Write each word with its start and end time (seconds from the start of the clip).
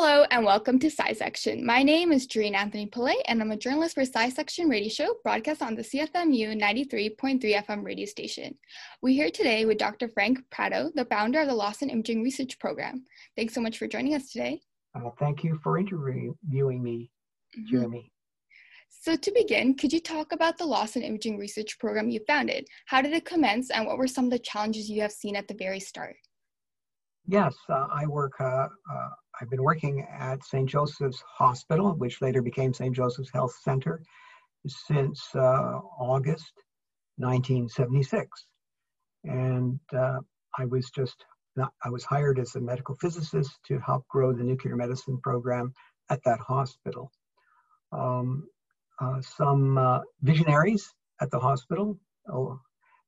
Hello 0.00 0.24
and 0.30 0.44
welcome 0.44 0.78
to 0.78 0.86
SciSection. 0.86 1.64
My 1.64 1.82
name 1.82 2.12
is 2.12 2.28
Jareen 2.28 2.54
Anthony 2.54 2.86
Pillay 2.86 3.16
and 3.26 3.42
I'm 3.42 3.50
a 3.50 3.56
journalist 3.56 3.96
for 3.96 4.04
SciSection 4.04 4.70
Radio 4.70 4.88
Show 4.88 5.16
broadcast 5.24 5.60
on 5.60 5.74
the 5.74 5.82
CFMU 5.82 6.56
93.3 6.56 7.40
FM 7.42 7.84
radio 7.84 8.06
station. 8.06 8.56
We're 9.02 9.16
here 9.16 9.28
today 9.28 9.64
with 9.64 9.78
Dr. 9.78 10.08
Frank 10.08 10.38
Prato, 10.52 10.92
the 10.94 11.04
founder 11.06 11.40
of 11.40 11.48
the 11.48 11.54
Lawson 11.54 11.90
Imaging 11.90 12.22
Research 12.22 12.60
Program. 12.60 13.04
Thanks 13.36 13.54
so 13.54 13.60
much 13.60 13.76
for 13.76 13.88
joining 13.88 14.14
us 14.14 14.30
today. 14.30 14.60
Uh, 14.94 15.10
thank 15.18 15.42
you 15.42 15.58
for 15.64 15.78
interviewing 15.78 16.80
me, 16.80 17.10
mm-hmm. 17.58 17.68
Jeremy. 17.68 18.12
So 18.88 19.16
to 19.16 19.32
begin, 19.32 19.74
could 19.74 19.92
you 19.92 20.00
talk 20.00 20.30
about 20.30 20.58
the 20.58 20.64
Lawson 20.64 21.02
Imaging 21.02 21.38
Research 21.38 21.76
Program 21.80 22.08
you 22.08 22.20
founded? 22.24 22.68
How 22.86 23.02
did 23.02 23.14
it 23.14 23.24
commence 23.24 23.72
and 23.72 23.84
what 23.84 23.98
were 23.98 24.06
some 24.06 24.26
of 24.26 24.30
the 24.30 24.38
challenges 24.38 24.88
you 24.88 25.02
have 25.02 25.10
seen 25.10 25.34
at 25.34 25.48
the 25.48 25.56
very 25.58 25.80
start? 25.80 26.14
Yes, 27.26 27.54
uh, 27.68 27.88
I 27.92 28.06
work 28.06 28.32
uh, 28.40 28.44
uh 28.44 29.08
I've 29.40 29.50
been 29.50 29.62
working 29.62 30.04
at 30.10 30.44
St. 30.44 30.68
Joseph's 30.68 31.22
Hospital, 31.26 31.94
which 31.94 32.20
later 32.20 32.42
became 32.42 32.74
St. 32.74 32.94
Joseph's 32.94 33.30
Health 33.30 33.56
Center, 33.62 34.02
since 34.66 35.22
uh, 35.34 35.78
August 35.98 36.52
1976. 37.18 38.46
And 39.24 39.78
uh, 39.96 40.18
I 40.58 40.64
was 40.64 40.90
just, 40.90 41.24
not, 41.54 41.72
I 41.84 41.90
was 41.90 42.04
hired 42.04 42.40
as 42.40 42.56
a 42.56 42.60
medical 42.60 42.96
physicist 42.96 43.50
to 43.68 43.78
help 43.78 44.08
grow 44.08 44.32
the 44.32 44.42
nuclear 44.42 44.74
medicine 44.74 45.20
program 45.22 45.72
at 46.10 46.22
that 46.24 46.40
hospital. 46.40 47.12
Um, 47.92 48.48
uh, 49.00 49.20
some 49.20 49.78
uh, 49.78 50.00
visionaries 50.22 50.92
at 51.20 51.30
the 51.30 51.38
hospital 51.38 51.96
oh, 52.28 52.58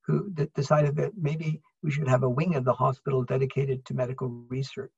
who 0.06 0.31
decided 0.55 0.95
that 0.97 1.12
maybe 1.17 1.61
we 1.83 1.91
should 1.91 2.09
have 2.09 2.23
a 2.23 2.31
wing 2.31 2.55
of 2.55 2.65
the 2.65 2.73
hospital 2.73 3.25
dedicated 3.25 3.84
to 3.87 3.95
medical 3.95 4.28
research. 4.48 4.92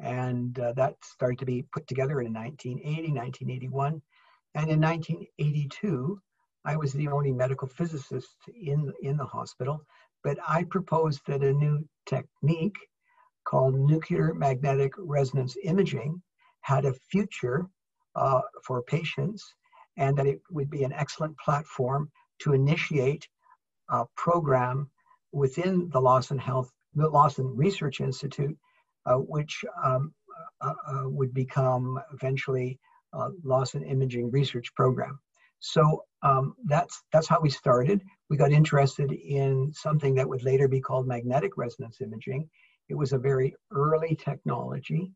And 0.00 0.58
uh, 0.58 0.72
that 0.74 0.96
started 1.02 1.38
to 1.40 1.46
be 1.46 1.64
put 1.72 1.86
together 1.86 2.20
in 2.20 2.32
1980, 2.32 3.12
1981. 3.12 4.02
And 4.54 4.70
in 4.70 4.80
1982, 4.80 6.20
I 6.64 6.76
was 6.76 6.92
the 6.92 7.08
only 7.08 7.32
medical 7.32 7.68
physicist 7.68 8.36
in, 8.54 8.92
in 9.02 9.16
the 9.16 9.24
hospital, 9.24 9.84
but 10.22 10.38
I 10.46 10.64
proposed 10.64 11.20
that 11.26 11.42
a 11.42 11.52
new 11.52 11.84
technique 12.06 12.76
called 13.44 13.74
nuclear 13.74 14.32
magnetic 14.34 14.92
resonance 14.96 15.56
imaging 15.64 16.22
had 16.60 16.84
a 16.84 16.94
future 17.10 17.66
uh, 18.14 18.40
for 18.64 18.82
patients 18.82 19.54
and 19.96 20.16
that 20.16 20.26
it 20.26 20.40
would 20.50 20.70
be 20.70 20.84
an 20.84 20.92
excellent 20.92 21.36
platform 21.38 22.10
to 22.40 22.52
initiate 22.52 23.26
a 23.90 24.04
program 24.16 24.90
within 25.32 25.88
the 25.90 26.00
Lawson 26.00 26.38
Health, 26.38 26.70
the 26.94 27.08
Lawson 27.08 27.56
Research 27.56 28.00
Institute 28.00 28.56
which 29.06 29.64
um, 29.82 30.12
uh, 30.60 30.74
uh, 30.86 31.08
would 31.08 31.34
become 31.34 31.98
eventually 32.12 32.78
Lawson 33.44 33.82
Imaging 33.82 34.30
Research 34.30 34.74
Program. 34.74 35.18
So 35.62 36.04
um, 36.22 36.54
that's 36.64 37.02
that's 37.12 37.28
how 37.28 37.40
we 37.40 37.48
started. 37.48 38.02
We 38.28 38.36
got 38.36 38.50
interested 38.50 39.12
in 39.12 39.72
something 39.72 40.14
that 40.16 40.28
would 40.28 40.42
later 40.42 40.66
be 40.66 40.80
called 40.80 41.06
magnetic 41.06 41.56
resonance 41.56 42.00
imaging. 42.00 42.48
It 42.88 42.96
was 42.96 43.12
a 43.12 43.18
very 43.18 43.54
early 43.70 44.16
technology, 44.16 45.12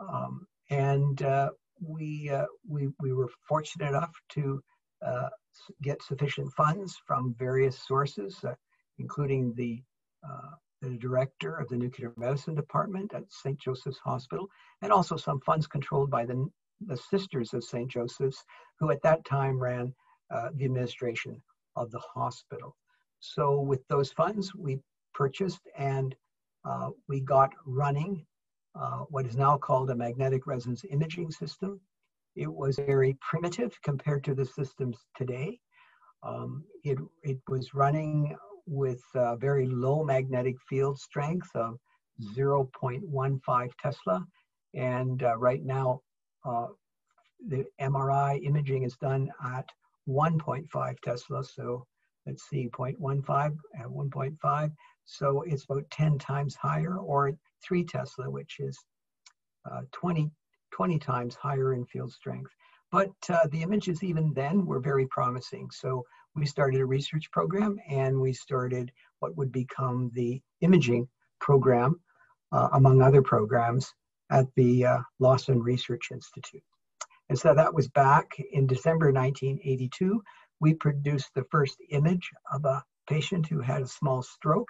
um, 0.00 0.46
and 0.70 1.22
uh, 1.22 1.50
we, 1.80 2.30
uh, 2.30 2.46
we 2.68 2.88
we 3.00 3.12
were 3.12 3.30
fortunate 3.48 3.88
enough 3.88 4.12
to 4.30 4.60
uh, 5.06 5.28
get 5.82 6.02
sufficient 6.02 6.52
funds 6.54 6.96
from 7.06 7.36
various 7.38 7.78
sources, 7.86 8.44
including 8.98 9.54
the 9.54 9.82
the 10.90 10.98
director 10.98 11.56
of 11.56 11.68
the 11.68 11.76
nuclear 11.76 12.12
medicine 12.16 12.54
department 12.54 13.12
at 13.14 13.24
St. 13.30 13.58
Joseph's 13.58 13.98
Hospital, 13.98 14.48
and 14.82 14.92
also 14.92 15.16
some 15.16 15.40
funds 15.40 15.66
controlled 15.66 16.10
by 16.10 16.24
the, 16.24 16.48
the 16.86 16.96
Sisters 16.96 17.54
of 17.54 17.64
St. 17.64 17.90
Joseph's, 17.90 18.44
who 18.78 18.90
at 18.90 19.02
that 19.02 19.24
time 19.24 19.58
ran 19.58 19.94
uh, 20.30 20.50
the 20.54 20.64
administration 20.64 21.40
of 21.76 21.90
the 21.90 22.00
hospital. 22.14 22.76
So, 23.20 23.60
with 23.60 23.86
those 23.88 24.12
funds, 24.12 24.54
we 24.54 24.78
purchased 25.14 25.62
and 25.76 26.14
uh, 26.64 26.90
we 27.08 27.20
got 27.20 27.50
running 27.64 28.26
uh, 28.78 29.04
what 29.08 29.26
is 29.26 29.36
now 29.36 29.56
called 29.56 29.90
a 29.90 29.94
magnetic 29.94 30.46
resonance 30.46 30.84
imaging 30.90 31.30
system. 31.30 31.80
It 32.34 32.52
was 32.52 32.76
very 32.76 33.16
primitive 33.20 33.78
compared 33.82 34.22
to 34.24 34.34
the 34.34 34.44
systems 34.44 34.98
today. 35.16 35.58
Um, 36.22 36.64
it, 36.84 36.98
it 37.22 37.38
was 37.48 37.72
running 37.72 38.36
with 38.66 39.02
uh, 39.14 39.36
very 39.36 39.66
low 39.66 40.04
magnetic 40.04 40.56
field 40.68 40.98
strength 40.98 41.48
of 41.54 41.78
0.15 42.34 43.70
Tesla. 43.80 44.26
And 44.74 45.22
uh, 45.22 45.36
right 45.36 45.64
now, 45.64 46.00
uh, 46.44 46.66
the 47.48 47.64
MRI 47.80 48.42
imaging 48.44 48.82
is 48.82 48.96
done 48.96 49.30
at 49.44 49.68
1.5 50.08 51.00
Tesla. 51.00 51.44
So 51.44 51.86
let's 52.26 52.48
see, 52.48 52.68
0.15 52.68 53.56
at 53.78 53.86
1.5. 53.86 54.72
So 55.04 55.42
it's 55.42 55.64
about 55.64 55.88
10 55.90 56.18
times 56.18 56.56
higher, 56.56 56.98
or 56.98 57.32
3 57.62 57.84
Tesla, 57.84 58.28
which 58.28 58.56
is 58.58 58.78
uh, 59.70 59.82
20, 59.92 60.30
20 60.72 60.98
times 60.98 61.34
higher 61.34 61.74
in 61.74 61.84
field 61.86 62.12
strength. 62.12 62.50
But 62.90 63.12
uh, 63.28 63.46
the 63.50 63.62
images 63.62 64.02
even 64.02 64.32
then 64.34 64.66
were 64.66 64.80
very 64.80 65.06
promising. 65.06 65.70
So 65.70 66.04
we 66.36 66.46
started 66.46 66.80
a 66.80 66.86
research 66.86 67.30
program 67.32 67.78
and 67.88 68.20
we 68.20 68.32
started 68.32 68.92
what 69.20 69.36
would 69.36 69.50
become 69.50 70.10
the 70.14 70.40
imaging 70.60 71.08
program, 71.40 72.00
uh, 72.52 72.68
among 72.74 73.00
other 73.00 73.22
programs, 73.22 73.92
at 74.30 74.46
the 74.54 74.84
uh, 74.84 74.98
Lawson 75.18 75.62
Research 75.62 76.10
Institute. 76.12 76.62
And 77.28 77.38
so 77.38 77.54
that 77.54 77.74
was 77.74 77.88
back 77.88 78.30
in 78.52 78.66
December 78.66 79.06
1982. 79.06 80.22
We 80.60 80.74
produced 80.74 81.30
the 81.34 81.46
first 81.50 81.76
image 81.90 82.30
of 82.52 82.64
a 82.64 82.84
patient 83.08 83.46
who 83.46 83.60
had 83.60 83.82
a 83.82 83.88
small 83.88 84.22
stroke, 84.22 84.68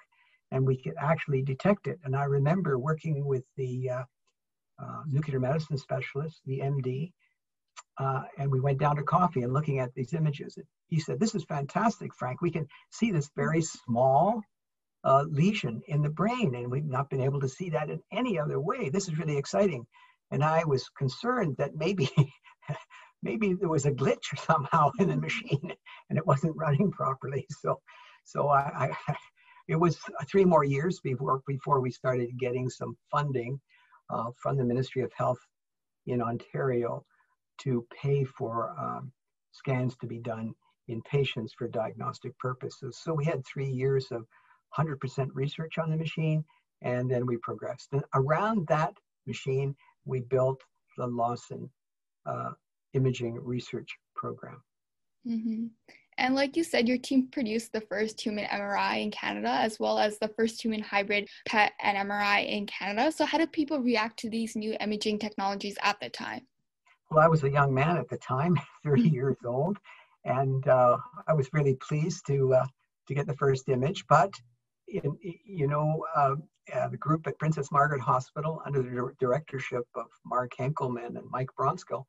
and 0.53 0.66
we 0.66 0.77
could 0.77 0.94
actually 1.00 1.43
detect 1.43 1.87
it. 1.87 1.98
And 2.04 2.15
I 2.15 2.25
remember 2.25 2.78
working 2.78 3.25
with 3.27 3.44
the 3.56 3.91
uh, 3.91 4.04
uh 4.78 5.03
nuclear 5.06 5.41
medicine 5.41 5.78
specialist, 5.78 6.41
the 6.44 6.60
MD, 6.60 7.12
uh, 7.98 8.22
and 8.38 8.50
we 8.50 8.60
went 8.60 8.78
down 8.78 8.96
to 8.96 9.02
coffee 9.02 9.42
and 9.42 9.52
looking 9.52 9.78
at 9.78 9.94
these 9.94 10.12
images. 10.12 10.58
He 10.88 11.00
said, 11.00 11.18
This 11.18 11.34
is 11.34 11.44
fantastic, 11.44 12.14
Frank. 12.14 12.40
We 12.40 12.50
can 12.50 12.66
see 12.90 13.10
this 13.10 13.30
very 13.36 13.62
small 13.62 14.42
uh, 15.04 15.24
lesion 15.28 15.82
in 15.86 16.02
the 16.02 16.10
brain, 16.10 16.54
and 16.54 16.70
we've 16.70 16.84
not 16.84 17.08
been 17.10 17.20
able 17.20 17.40
to 17.40 17.48
see 17.48 17.70
that 17.70 17.90
in 17.90 18.00
any 18.12 18.38
other 18.38 18.60
way. 18.60 18.88
This 18.88 19.08
is 19.08 19.18
really 19.18 19.36
exciting. 19.36 19.86
And 20.30 20.42
I 20.42 20.64
was 20.64 20.88
concerned 20.98 21.56
that 21.58 21.76
maybe. 21.76 22.10
maybe 23.22 23.54
there 23.54 23.68
was 23.68 23.86
a 23.86 23.90
glitch 23.90 24.36
somehow 24.46 24.90
in 24.98 25.08
the 25.08 25.16
machine 25.16 25.72
and 26.10 26.18
it 26.18 26.26
wasn't 26.26 26.54
running 26.54 26.92
properly 26.92 27.46
so 27.62 27.80
so 28.24 28.48
I, 28.48 28.90
I 29.08 29.14
it 29.68 29.76
was 29.76 29.98
three 30.30 30.44
more 30.44 30.64
years 30.64 31.00
before 31.00 31.40
before 31.46 31.80
we 31.80 31.90
started 31.90 32.38
getting 32.38 32.68
some 32.68 32.96
funding 33.10 33.58
uh, 34.10 34.30
from 34.40 34.56
the 34.56 34.64
Ministry 34.64 35.02
of 35.02 35.10
Health 35.16 35.38
in 36.06 36.22
Ontario 36.22 37.04
to 37.58 37.86
pay 38.02 38.24
for 38.24 38.74
um, 38.78 39.12
scans 39.52 39.96
to 39.98 40.06
be 40.06 40.18
done 40.18 40.54
in 40.88 41.02
patients 41.02 41.54
for 41.56 41.68
diagnostic 41.68 42.36
purposes. 42.38 42.98
So 43.02 43.14
we 43.14 43.24
had 43.24 43.44
three 43.44 43.68
years 43.68 44.08
of 44.10 44.24
100% 44.76 45.28
research 45.32 45.78
on 45.78 45.90
the 45.90 45.96
machine, 45.96 46.44
and 46.82 47.10
then 47.10 47.26
we 47.26 47.36
progressed. 47.38 47.88
And 47.92 48.04
around 48.14 48.66
that 48.68 48.94
machine, 49.26 49.74
we 50.04 50.20
built 50.20 50.60
the 50.96 51.06
Lawson 51.06 51.68
uh, 52.26 52.50
Imaging 52.94 53.38
Research 53.42 53.88
Program. 54.14 54.62
Mm-hmm. 55.26 55.66
And 56.18 56.34
like 56.34 56.56
you 56.56 56.64
said, 56.64 56.88
your 56.88 56.98
team 56.98 57.28
produced 57.30 57.72
the 57.72 57.80
first 57.82 58.20
human 58.20 58.46
MRI 58.46 59.02
in 59.02 59.10
Canada, 59.10 59.50
as 59.50 59.78
well 59.78 59.98
as 59.98 60.18
the 60.18 60.28
first 60.28 60.62
human 60.62 60.80
hybrid 60.80 61.28
PET 61.46 61.72
and 61.82 62.08
MRI 62.08 62.48
in 62.48 62.66
Canada. 62.66 63.12
So, 63.12 63.26
how 63.26 63.36
did 63.36 63.52
people 63.52 63.80
react 63.80 64.18
to 64.20 64.30
these 64.30 64.56
new 64.56 64.74
imaging 64.80 65.18
technologies 65.18 65.76
at 65.82 66.00
the 66.00 66.09
time? 66.09 66.47
Well, 67.10 67.24
I 67.24 67.28
was 67.28 67.44
a 67.44 67.50
young 67.50 67.72
man 67.72 67.97
at 67.97 68.08
the 68.08 68.18
time, 68.18 68.58
30 68.84 69.03
mm-hmm. 69.03 69.14
years 69.14 69.36
old, 69.44 69.78
and 70.24 70.66
uh, 70.66 70.97
I 71.28 71.34
was 71.34 71.53
really 71.53 71.74
pleased 71.74 72.26
to 72.26 72.54
uh, 72.54 72.66
to 73.08 73.14
get 73.14 73.26
the 73.26 73.36
first 73.36 73.68
image. 73.68 74.04
But 74.08 74.32
in, 74.88 75.16
you 75.22 75.68
know, 75.68 76.04
uh, 76.14 76.34
uh 76.74 76.88
the 76.88 76.97
group 76.97 77.26
at 77.26 77.38
Princess 77.38 77.70
Margaret 77.70 78.00
Hospital, 78.00 78.60
under 78.66 78.82
the 78.82 79.12
directorship 79.20 79.84
of 79.94 80.06
Mark 80.24 80.53
Henkelman 80.58 81.16
and 81.16 81.30
Mike 81.30 81.50
Bronskill, 81.58 82.04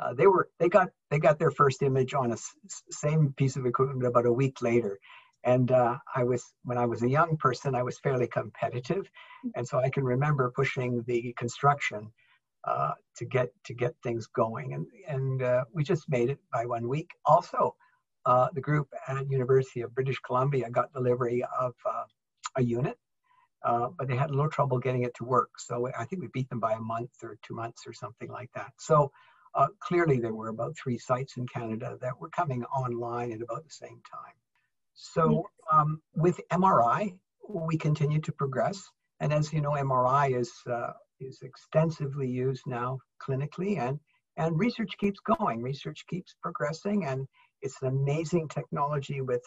uh, 0.00 0.14
they 0.14 0.26
were 0.26 0.50
they 0.58 0.68
got 0.68 0.88
they 1.10 1.18
got 1.18 1.38
their 1.38 1.52
first 1.52 1.82
image 1.82 2.14
on 2.14 2.30
a 2.30 2.34
s- 2.34 2.54
same 2.90 3.32
piece 3.36 3.56
of 3.56 3.66
equipment 3.66 4.04
about 4.04 4.26
a 4.26 4.32
week 4.32 4.62
later. 4.62 4.98
And 5.44 5.70
uh, 5.72 5.96
I 6.14 6.24
was 6.24 6.44
when 6.64 6.76
I 6.76 6.86
was 6.86 7.02
a 7.02 7.08
young 7.08 7.36
person, 7.36 7.74
I 7.74 7.82
was 7.82 7.98
fairly 8.00 8.26
competitive, 8.26 9.08
and 9.54 9.66
so 9.66 9.78
I 9.78 9.90
can 9.90 10.04
remember 10.04 10.52
pushing 10.54 11.02
the 11.06 11.32
construction 11.38 12.10
uh, 12.64 12.92
to 13.16 13.24
get 13.24 13.50
to 13.64 13.74
get 13.74 13.94
things 14.02 14.26
going, 14.26 14.74
and 14.74 14.86
and 15.08 15.42
uh, 15.42 15.64
we 15.72 15.82
just 15.82 16.08
made 16.08 16.30
it 16.30 16.38
by 16.52 16.66
one 16.66 16.88
week. 16.88 17.10
Also, 17.24 17.74
uh, 18.26 18.48
the 18.54 18.60
group 18.60 18.88
at 19.08 19.30
University 19.30 19.80
of 19.80 19.94
British 19.94 20.18
Columbia 20.20 20.70
got 20.70 20.92
delivery 20.92 21.42
of 21.58 21.74
uh, 21.88 22.04
a 22.56 22.62
unit, 22.62 22.98
uh, 23.64 23.88
but 23.98 24.08
they 24.08 24.16
had 24.16 24.30
a 24.30 24.32
little 24.32 24.50
trouble 24.50 24.78
getting 24.78 25.02
it 25.02 25.14
to 25.16 25.24
work. 25.24 25.50
So 25.58 25.88
I 25.98 26.04
think 26.04 26.22
we 26.22 26.28
beat 26.32 26.48
them 26.48 26.60
by 26.60 26.72
a 26.72 26.80
month 26.80 27.10
or 27.22 27.38
two 27.42 27.54
months 27.54 27.82
or 27.86 27.92
something 27.92 28.30
like 28.30 28.50
that. 28.54 28.72
So 28.78 29.10
uh, 29.54 29.68
clearly 29.80 30.18
there 30.20 30.34
were 30.34 30.48
about 30.48 30.76
three 30.76 30.98
sites 30.98 31.36
in 31.36 31.46
Canada 31.46 31.98
that 32.00 32.18
were 32.20 32.30
coming 32.30 32.64
online 32.64 33.32
at 33.32 33.42
about 33.42 33.64
the 33.64 33.70
same 33.70 34.00
time. 34.10 34.34
So 34.94 35.46
um, 35.72 36.02
with 36.14 36.40
MRI, 36.52 37.14
we 37.48 37.76
continue 37.76 38.20
to 38.20 38.32
progress. 38.32 38.82
And 39.20 39.32
as 39.32 39.52
you 39.52 39.60
know, 39.60 39.70
MRI 39.70 40.38
is, 40.38 40.52
uh, 40.70 40.92
is 41.20 41.40
extensively 41.42 42.28
used 42.28 42.62
now 42.66 42.98
clinically 43.22 43.78
and, 43.78 43.98
and 44.36 44.58
research 44.58 44.90
keeps 44.98 45.20
going. 45.20 45.62
Research 45.62 46.04
keeps 46.08 46.34
progressing 46.42 47.04
and 47.04 47.26
it's 47.62 47.80
an 47.82 47.88
amazing 47.88 48.48
technology 48.48 49.20
with 49.20 49.42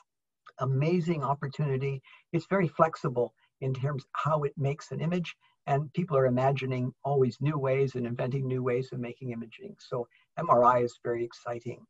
amazing 0.59 1.23
opportunity. 1.23 2.01
It's 2.31 2.45
very 2.49 2.67
flexible 2.67 3.33
in 3.61 3.73
terms 3.73 4.05
how 4.13 4.43
it 4.43 4.53
makes 4.57 4.91
an 4.91 5.01
image 5.01 5.35
and 5.67 5.91
people 5.93 6.17
are 6.17 6.25
imagining 6.25 6.93
always 7.03 7.37
new 7.39 7.57
ways 7.57 7.95
and 7.95 8.05
inventing 8.05 8.47
new 8.47 8.61
ways 8.61 8.89
of 8.91 8.99
making 8.99 9.31
imaging. 9.31 9.75
So 9.79 10.07
MRI 10.37 10.83
is 10.83 10.99
very 11.03 11.23
exciting. 11.23 11.85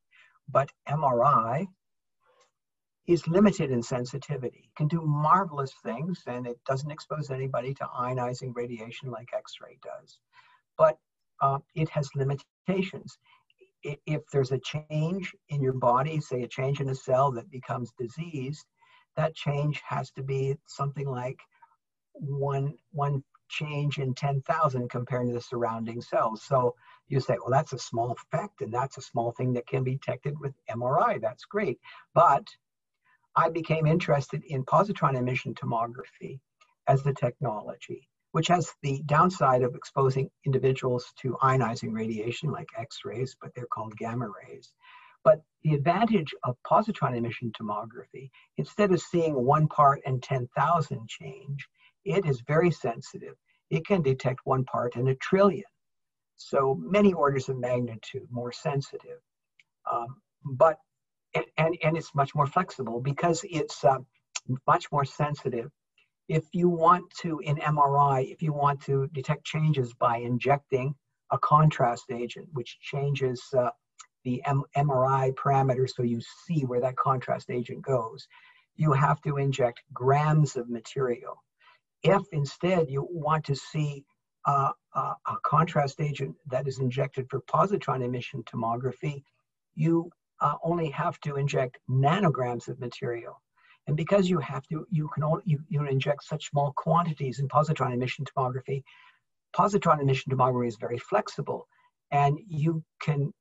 But 0.50 0.70
MRI 0.88 1.66
is 3.06 3.28
limited 3.28 3.72
in 3.72 3.84
sensitivity, 3.84 4.72
can 4.78 4.88
do 4.88 5.02
marvelous 5.02 5.74
things, 5.84 6.22
and 6.26 6.48
it 6.48 6.58
doesn't 6.66 6.92
expose 6.92 7.30
anybody 7.30 7.74
to 7.74 7.86
ionizing 7.98 8.56
radiation 8.56 9.12
like 9.12 9.30
X-ray 9.36 9.78
does. 9.84 10.20
But 10.78 10.98
uh, 11.42 11.60
it 11.76 11.90
has 11.90 12.10
limitations. 12.16 13.18
If 13.84 14.22
there's 14.32 14.54
a 14.54 14.60
change 14.60 15.36
in 15.50 15.62
your 15.62 15.74
body, 15.74 16.22
say 16.22 16.44
a 16.44 16.48
change 16.48 16.80
in 16.80 16.90
a 16.90 16.96
cell 16.96 17.32
that 17.34 17.52
becomes 17.52 17.92
diseased, 18.00 18.66
that 19.18 19.36
change 19.36 19.82
has 19.86 20.10
to 20.12 20.24
be 20.24 20.56
something 20.68 21.08
like 21.08 21.40
one, 22.14 22.74
one 22.92 23.24
change 23.50 24.00
in 24.00 24.14
10,000 24.16 24.90
compared 24.90 25.28
to 25.28 25.34
the 25.34 25.42
surrounding 25.42 26.02
cells. 26.02 26.42
So 26.44 26.76
you 27.08 27.20
say, 27.20 27.36
well, 27.40 27.52
that's 27.52 27.74
a 27.74 27.78
small 27.78 28.12
effect, 28.14 28.62
and 28.62 28.74
that's 28.74 28.98
a 28.98 29.02
small 29.02 29.34
thing 29.34 29.54
that 29.54 29.68
can 29.68 29.84
be 29.84 29.96
detected 29.96 30.40
with 30.40 30.54
MRI. 30.70 31.22
That's 31.22 31.44
great. 31.44 31.80
But 32.14 32.48
I 33.36 33.50
became 33.50 33.88
interested 33.88 34.44
in 34.46 34.64
positron 34.66 35.16
emission 35.18 35.56
tomography 35.56 36.40
as 36.88 37.04
the 37.04 37.14
technology, 37.14 38.08
which 38.32 38.48
has 38.48 38.72
the 38.82 39.02
downside 39.06 39.64
of 39.64 39.76
exposing 39.76 40.30
individuals 40.46 41.12
to 41.22 41.38
ionizing 41.42 41.94
radiation 41.94 42.52
like 42.52 42.68
X 42.78 43.00
rays, 43.06 43.36
but 43.42 43.52
they're 43.56 43.68
called 43.68 43.98
gamma 43.98 44.28
rays. 44.28 44.72
But 45.24 45.42
the 45.64 45.74
advantage 45.74 46.34
of 46.44 46.58
positron 46.70 47.16
emission 47.16 47.52
tomography, 47.60 48.30
instead 48.58 48.92
of 48.92 49.02
seeing 49.02 49.34
one 49.34 49.68
part 49.68 50.02
in 50.06 50.20
10,000 50.20 51.08
change, 51.08 51.68
it 52.04 52.26
is 52.26 52.42
very 52.42 52.72
sensitive. 52.72 53.36
It 53.70 53.86
can 53.86 54.02
detect 54.02 54.42
one 54.44 54.66
part 54.66 54.96
in 54.96 55.08
a 55.08 55.16
trillion. 55.16 55.64
So 56.36 56.76
many 56.76 57.14
orders 57.14 57.48
of 57.50 57.58
magnitude 57.58 58.28
more 58.30 58.52
sensitive. 58.52 59.20
Um, 59.92 60.22
but 60.44 60.78
and, 61.36 61.46
and, 61.58 61.78
and 61.84 61.98
it's 61.98 62.14
much 62.16 62.36
more 62.36 62.48
flexible 62.48 63.00
because 63.00 63.44
it's 63.50 63.84
uh, 63.84 63.98
much 64.68 64.92
more 64.92 65.06
sensitive. 65.06 65.72
If 66.28 66.46
you 66.54 66.70
want 66.70 67.06
to, 67.22 67.40
in 67.40 67.58
MRI, 67.58 68.32
if 68.32 68.42
you 68.42 68.54
want 68.54 68.82
to 68.84 69.08
detect 69.14 69.44
changes 69.44 69.94
by 69.94 70.18
injecting 70.18 70.96
a 71.32 71.38
contrast 71.40 72.06
agent, 72.12 72.48
which 72.54 72.78
changes 72.82 73.42
uh, 73.58 73.70
the 74.24 74.42
M- 74.46 74.64
MRI 74.78 75.34
parameters 75.34 75.92
so 75.96 76.04
you 76.04 76.22
see 76.46 76.66
where 76.66 76.82
that 76.82 76.96
contrast 76.96 77.50
agent 77.50 77.82
goes, 77.82 78.28
you 78.76 78.94
have 78.94 79.22
to 79.22 79.38
inject 79.38 79.82
grams 79.94 80.56
of 80.56 80.70
material. 80.70 81.44
If 82.04 82.24
instead 82.32 82.90
you 82.90 83.08
want 83.10 83.46
to 83.46 83.56
see 83.56 84.06
uh, 84.46 84.72
a 84.96 85.36
contrast 85.44 86.02
agent 86.02 86.36
that 86.48 86.68
is 86.68 86.80
injected 86.80 87.30
for 87.30 87.42
positron 87.42 88.04
emission 88.04 88.44
tomography, 88.44 89.24
you 89.76 90.12
uh, 90.42 90.56
only 90.64 90.90
have 90.90 91.20
to 91.22 91.36
inject 91.38 91.78
nanograms 91.90 92.68
of 92.68 92.80
material. 92.80 93.42
And 93.88 93.98
because 93.98 94.30
you 94.30 94.40
have 94.40 94.66
to, 94.68 94.86
you 94.90 95.10
can 95.14 95.24
only, 95.24 95.44
you, 95.46 95.60
you 95.68 95.86
inject 95.86 96.24
such 96.24 96.50
small 96.50 96.74
quantities 96.78 97.40
in 97.40 97.48
positron 97.48 97.94
emission 97.94 98.26
tomography, 98.26 98.84
positron 99.56 100.02
emission 100.02 100.32
tomography 100.32 100.68
is 100.68 100.78
very 100.78 100.98
flexible 100.98 101.68
and 102.12 102.40
you 102.48 102.84
can 103.02 103.34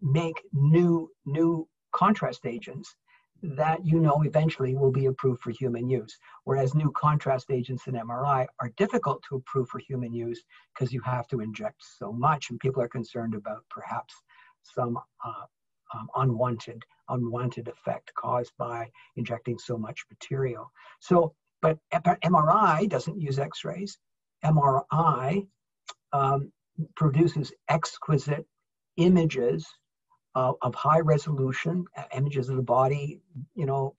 make 0.00 0.42
new, 0.52 1.10
new 1.24 1.68
contrast 1.92 2.46
agents 2.46 2.94
that 3.42 3.84
you 3.84 4.00
know 4.00 4.22
eventually 4.22 4.74
will 4.74 4.90
be 4.90 5.06
approved 5.06 5.40
for 5.40 5.50
human 5.50 5.88
use. 5.88 6.16
Whereas 6.44 6.74
new 6.74 6.90
contrast 6.92 7.50
agents 7.50 7.86
in 7.86 7.94
MRI 7.94 8.46
are 8.60 8.72
difficult 8.76 9.22
to 9.28 9.36
approve 9.36 9.68
for 9.68 9.78
human 9.78 10.12
use 10.12 10.42
because 10.74 10.92
you 10.92 11.00
have 11.02 11.26
to 11.28 11.40
inject 11.40 11.76
so 11.98 12.12
much 12.12 12.50
and 12.50 12.58
people 12.58 12.82
are 12.82 12.88
concerned 12.88 13.34
about 13.34 13.64
perhaps 13.70 14.14
some 14.62 14.98
uh, 15.24 15.44
um, 15.96 16.08
unwanted 16.16 16.82
unwanted 17.08 17.68
effect 17.68 18.12
caused 18.14 18.52
by 18.58 18.88
injecting 19.16 19.58
so 19.58 19.78
much 19.78 20.04
material. 20.10 20.70
So, 21.00 21.34
but 21.62 21.78
MRI 21.92 22.88
doesn't 22.88 23.20
use 23.20 23.38
X-rays. 23.38 23.98
MRI 24.44 25.46
um, 26.12 26.52
produces 26.96 27.52
exquisite 27.68 28.44
images 28.96 29.66
of, 30.34 30.56
of 30.62 30.74
high 30.74 31.00
resolution 31.00 31.84
uh, 31.96 32.02
images 32.14 32.48
of 32.48 32.56
the 32.56 32.62
body. 32.62 33.20
You 33.54 33.66
know, 33.66 33.94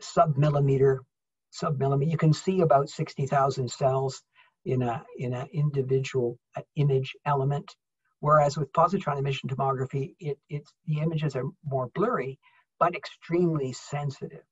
sub 0.00 0.36
millimeter, 0.36 1.02
sub 1.50 1.78
millimeter. 1.78 2.10
You 2.10 2.18
can 2.18 2.32
see 2.32 2.60
about 2.60 2.88
sixty 2.88 3.26
thousand 3.26 3.70
cells 3.70 4.22
in 4.64 4.82
a 4.82 5.04
in 5.16 5.32
an 5.34 5.48
individual 5.52 6.38
uh, 6.56 6.62
image 6.76 7.14
element. 7.24 7.74
Whereas 8.20 8.56
with 8.56 8.72
positron 8.72 9.18
emission 9.18 9.48
tomography, 9.48 10.14
it, 10.18 10.38
it's, 10.48 10.72
the 10.86 11.00
images 11.00 11.36
are 11.36 11.44
more 11.64 11.88
blurry, 11.94 12.38
but 12.78 12.94
extremely 12.94 13.72
sensitive. 13.72 14.44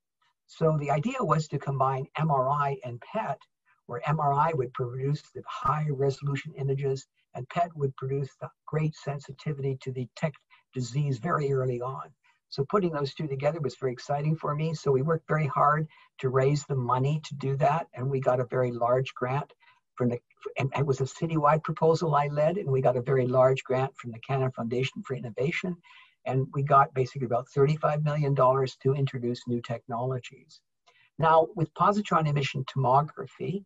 So 0.46 0.76
the 0.78 0.90
idea 0.92 1.16
was 1.20 1.48
to 1.48 1.58
combine 1.58 2.06
MRI 2.16 2.76
and 2.84 3.00
PET, 3.00 3.38
where 3.86 4.00
MRI 4.02 4.54
would 4.54 4.72
produce 4.72 5.22
the 5.34 5.42
high 5.48 5.86
resolution 5.90 6.52
images 6.56 7.06
and 7.34 7.48
PET 7.48 7.76
would 7.76 7.94
produce 7.96 8.30
the 8.40 8.48
great 8.66 8.94
sensitivity 8.94 9.76
to 9.82 9.92
detect 9.92 10.38
disease 10.72 11.18
very 11.18 11.52
early 11.52 11.80
on. 11.80 12.10
So 12.48 12.64
putting 12.70 12.92
those 12.92 13.12
two 13.14 13.26
together 13.26 13.60
was 13.60 13.76
very 13.76 13.92
exciting 13.92 14.36
for 14.36 14.54
me. 14.54 14.74
So 14.74 14.92
we 14.92 15.02
worked 15.02 15.28
very 15.28 15.46
hard 15.46 15.88
to 16.20 16.28
raise 16.28 16.64
the 16.64 16.76
money 16.76 17.20
to 17.24 17.34
do 17.34 17.56
that, 17.56 17.88
and 17.94 18.08
we 18.08 18.20
got 18.20 18.40
a 18.40 18.44
very 18.44 18.70
large 18.70 19.12
grant 19.14 19.52
the, 20.04 20.18
and 20.58 20.70
it 20.76 20.86
was 20.86 21.00
a 21.00 21.04
citywide 21.04 21.62
proposal 21.62 22.14
I 22.14 22.28
led, 22.28 22.58
and 22.58 22.68
we 22.68 22.80
got 22.80 22.96
a 22.96 23.02
very 23.02 23.26
large 23.26 23.64
grant 23.64 23.96
from 23.96 24.12
the 24.12 24.18
Canada 24.18 24.52
Foundation 24.54 25.02
for 25.02 25.14
Innovation, 25.14 25.76
and 26.26 26.46
we 26.52 26.62
got 26.62 26.92
basically 26.94 27.26
about 27.26 27.46
$35 27.56 28.04
million 28.04 28.34
to 28.34 28.94
introduce 28.94 29.46
new 29.46 29.60
technologies. 29.60 30.60
Now, 31.18 31.48
with 31.54 31.72
positron 31.74 32.28
emission 32.28 32.64
tomography, 32.64 33.64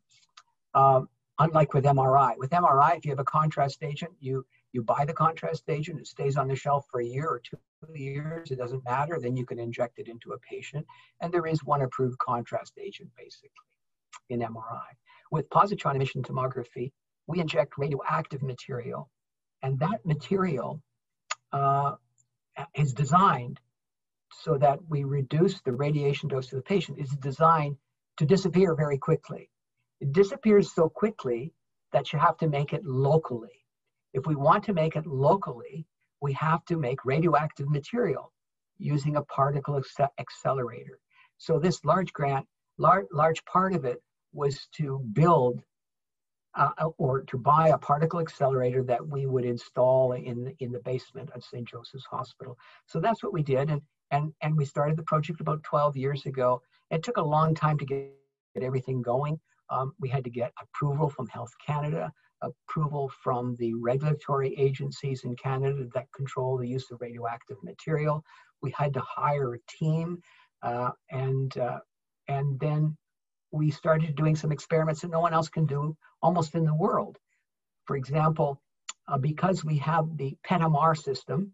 um, 0.75 1.09
unlike 1.39 1.75
with 1.75 1.85
MRI, 1.85 2.37
with 2.39 2.51
MRI, 2.51 2.97
if 2.97 3.05
you 3.05 3.11
have 3.11 3.19
a 3.19 3.25
contrast 3.25 3.83
agent, 3.83 4.13
you 4.21 4.45
you 4.73 4.83
buy 4.83 5.05
the 5.05 5.13
contrast 5.13 5.65
agent, 5.69 5.99
it 5.99 6.07
stays 6.07 6.37
on 6.37 6.47
the 6.47 6.55
shelf 6.55 6.87
for 6.91 7.01
a 7.01 7.05
year 7.05 7.27
or 7.27 7.41
two 7.41 7.59
years, 7.93 8.53
it 8.53 8.59
doesn't 8.59 8.85
matter, 8.85 9.19
then 9.21 9.37
you 9.37 9.45
can 9.45 9.59
inject 9.59 9.99
it 9.99 10.07
into 10.07 10.33
a 10.33 10.39
patient. 10.39 10.87
And 11.21 11.33
there 11.33 11.47
is 11.47 11.65
one 11.65 11.83
approved 11.83 12.19
contrast 12.19 12.75
agent 12.79 13.11
basically 13.17 13.51
in 14.29 14.41
MRI. 14.41 14.87
With 15.31 15.49
positron 15.51 15.95
emission 15.95 16.23
tomography, 16.23 16.93
we 17.27 17.41
inject 17.41 17.79
radioactive 17.79 18.43
material, 18.43 19.09
and 19.63 19.79
that 19.79 20.05
material 20.05 20.83
uh, 21.53 21.93
is 22.75 22.93
designed 22.93 23.61
so 24.43 24.59
that 24.59 24.79
we 24.89 25.05
reduce 25.05 25.61
the 25.61 25.73
radiation 25.73 26.29
dose 26.29 26.49
to 26.49 26.57
the 26.57 26.63
patient. 26.63 26.99
It's 26.99 27.15
designed 27.17 27.77
to 28.17 28.27
disappear 28.27 28.75
very 28.75 28.99
quickly. 28.99 29.51
It 30.01 30.13
disappears 30.13 30.75
so 30.75 30.89
quickly 30.89 31.53
that 31.93 32.13
you 32.13 32.19
have 32.19 32.37
to 32.39 32.49
make 32.49 32.73
it 32.73 32.85
locally. 32.85 33.65
If 34.13 34.27
we 34.27 34.35
want 34.35 34.65
to 34.65 34.73
make 34.73 34.97
it 34.97 35.07
locally, 35.07 35.87
we 36.21 36.33
have 36.35 36.65
to 36.67 36.77
make 36.77 37.05
radioactive 37.05 37.69
material 37.69 38.33
using 38.79 39.17
a 39.17 39.23
particle 39.23 39.81
accelerator. 40.19 40.99
So 41.39 41.59
this 41.59 41.85
large 41.85 42.13
grant, 42.13 42.47
large, 42.79 43.07
large 43.13 43.45
part 43.45 43.75
of 43.75 43.85
it 43.85 44.03
was 44.33 44.69
to 44.77 45.01
build 45.13 45.63
uh, 46.57 46.71
uh, 46.79 46.89
or 46.99 47.23
to 47.23 47.39
buy 47.39 47.69
a 47.69 47.79
particle 47.79 48.19
accelerator 48.19 48.83
that 48.83 49.07
we 49.07 49.27
would 49.27 49.45
install 49.45 50.13
in 50.13 50.53
in 50.59 50.73
the 50.73 50.81
basement 50.81 51.31
of 51.31 51.45
St. 51.45 51.67
Joseph's 51.67 52.07
Hospital. 52.07 52.59
So 52.87 53.01
that's 53.01 53.23
what 53.23 53.33
we 53.33 53.43
did, 53.43 53.71
and 53.71 53.81
and 54.11 54.33
and 54.43 54.57
we 54.57 54.65
started 54.65 54.97
the 54.97 55.05
project 55.05 55.41
about 55.41 55.63
12 55.63 55.97
years 55.97 56.27
ago. 56.27 56.61
It 56.91 57.05
took 57.05 57.19
a 57.19 57.23
long 57.23 57.55
time 57.55 57.79
to 57.79 57.85
get, 57.85 58.11
get 58.55 58.65
everything 58.65 59.01
going. 59.01 59.39
Um, 59.71 59.95
we 60.01 60.09
had 60.09 60.25
to 60.25 60.31
get 60.31 60.53
approval 60.61 61.09
from 61.09 61.29
Health 61.29 61.53
Canada, 61.65 62.13
approval 62.43 63.13
from 63.23 63.55
the 63.61 63.75
regulatory 63.75 64.53
agencies 64.59 65.23
in 65.23 65.37
Canada 65.37 65.87
that 65.95 66.13
control 66.13 66.57
the 66.57 66.67
use 66.67 66.91
of 66.91 67.01
radioactive 67.01 67.59
material. 67.63 68.25
We 68.61 68.75
had 68.77 68.93
to 68.95 69.01
hire 69.01 69.55
a 69.55 69.59
team, 69.69 70.21
uh, 70.63 70.91
and 71.11 71.57
uh, 71.57 71.79
and 72.27 72.59
then 72.59 72.97
we 73.53 73.71
started 73.71 74.15
doing 74.15 74.37
some 74.37 74.53
experiments 74.53 75.01
that 75.01 75.11
no 75.11 75.21
one 75.21 75.35
else 75.35 75.49
can 75.49 75.67
do 75.67 75.97
almost 76.23 76.55
in 76.55 76.65
the 76.65 76.75
world. 76.75 77.19
For 77.85 77.97
example, 77.97 78.61
uh, 79.09 79.19
because 79.19 79.65
we 79.65 79.79
have 79.79 80.17
the 80.17 80.37
PETMR 80.47 80.97
system 80.97 81.53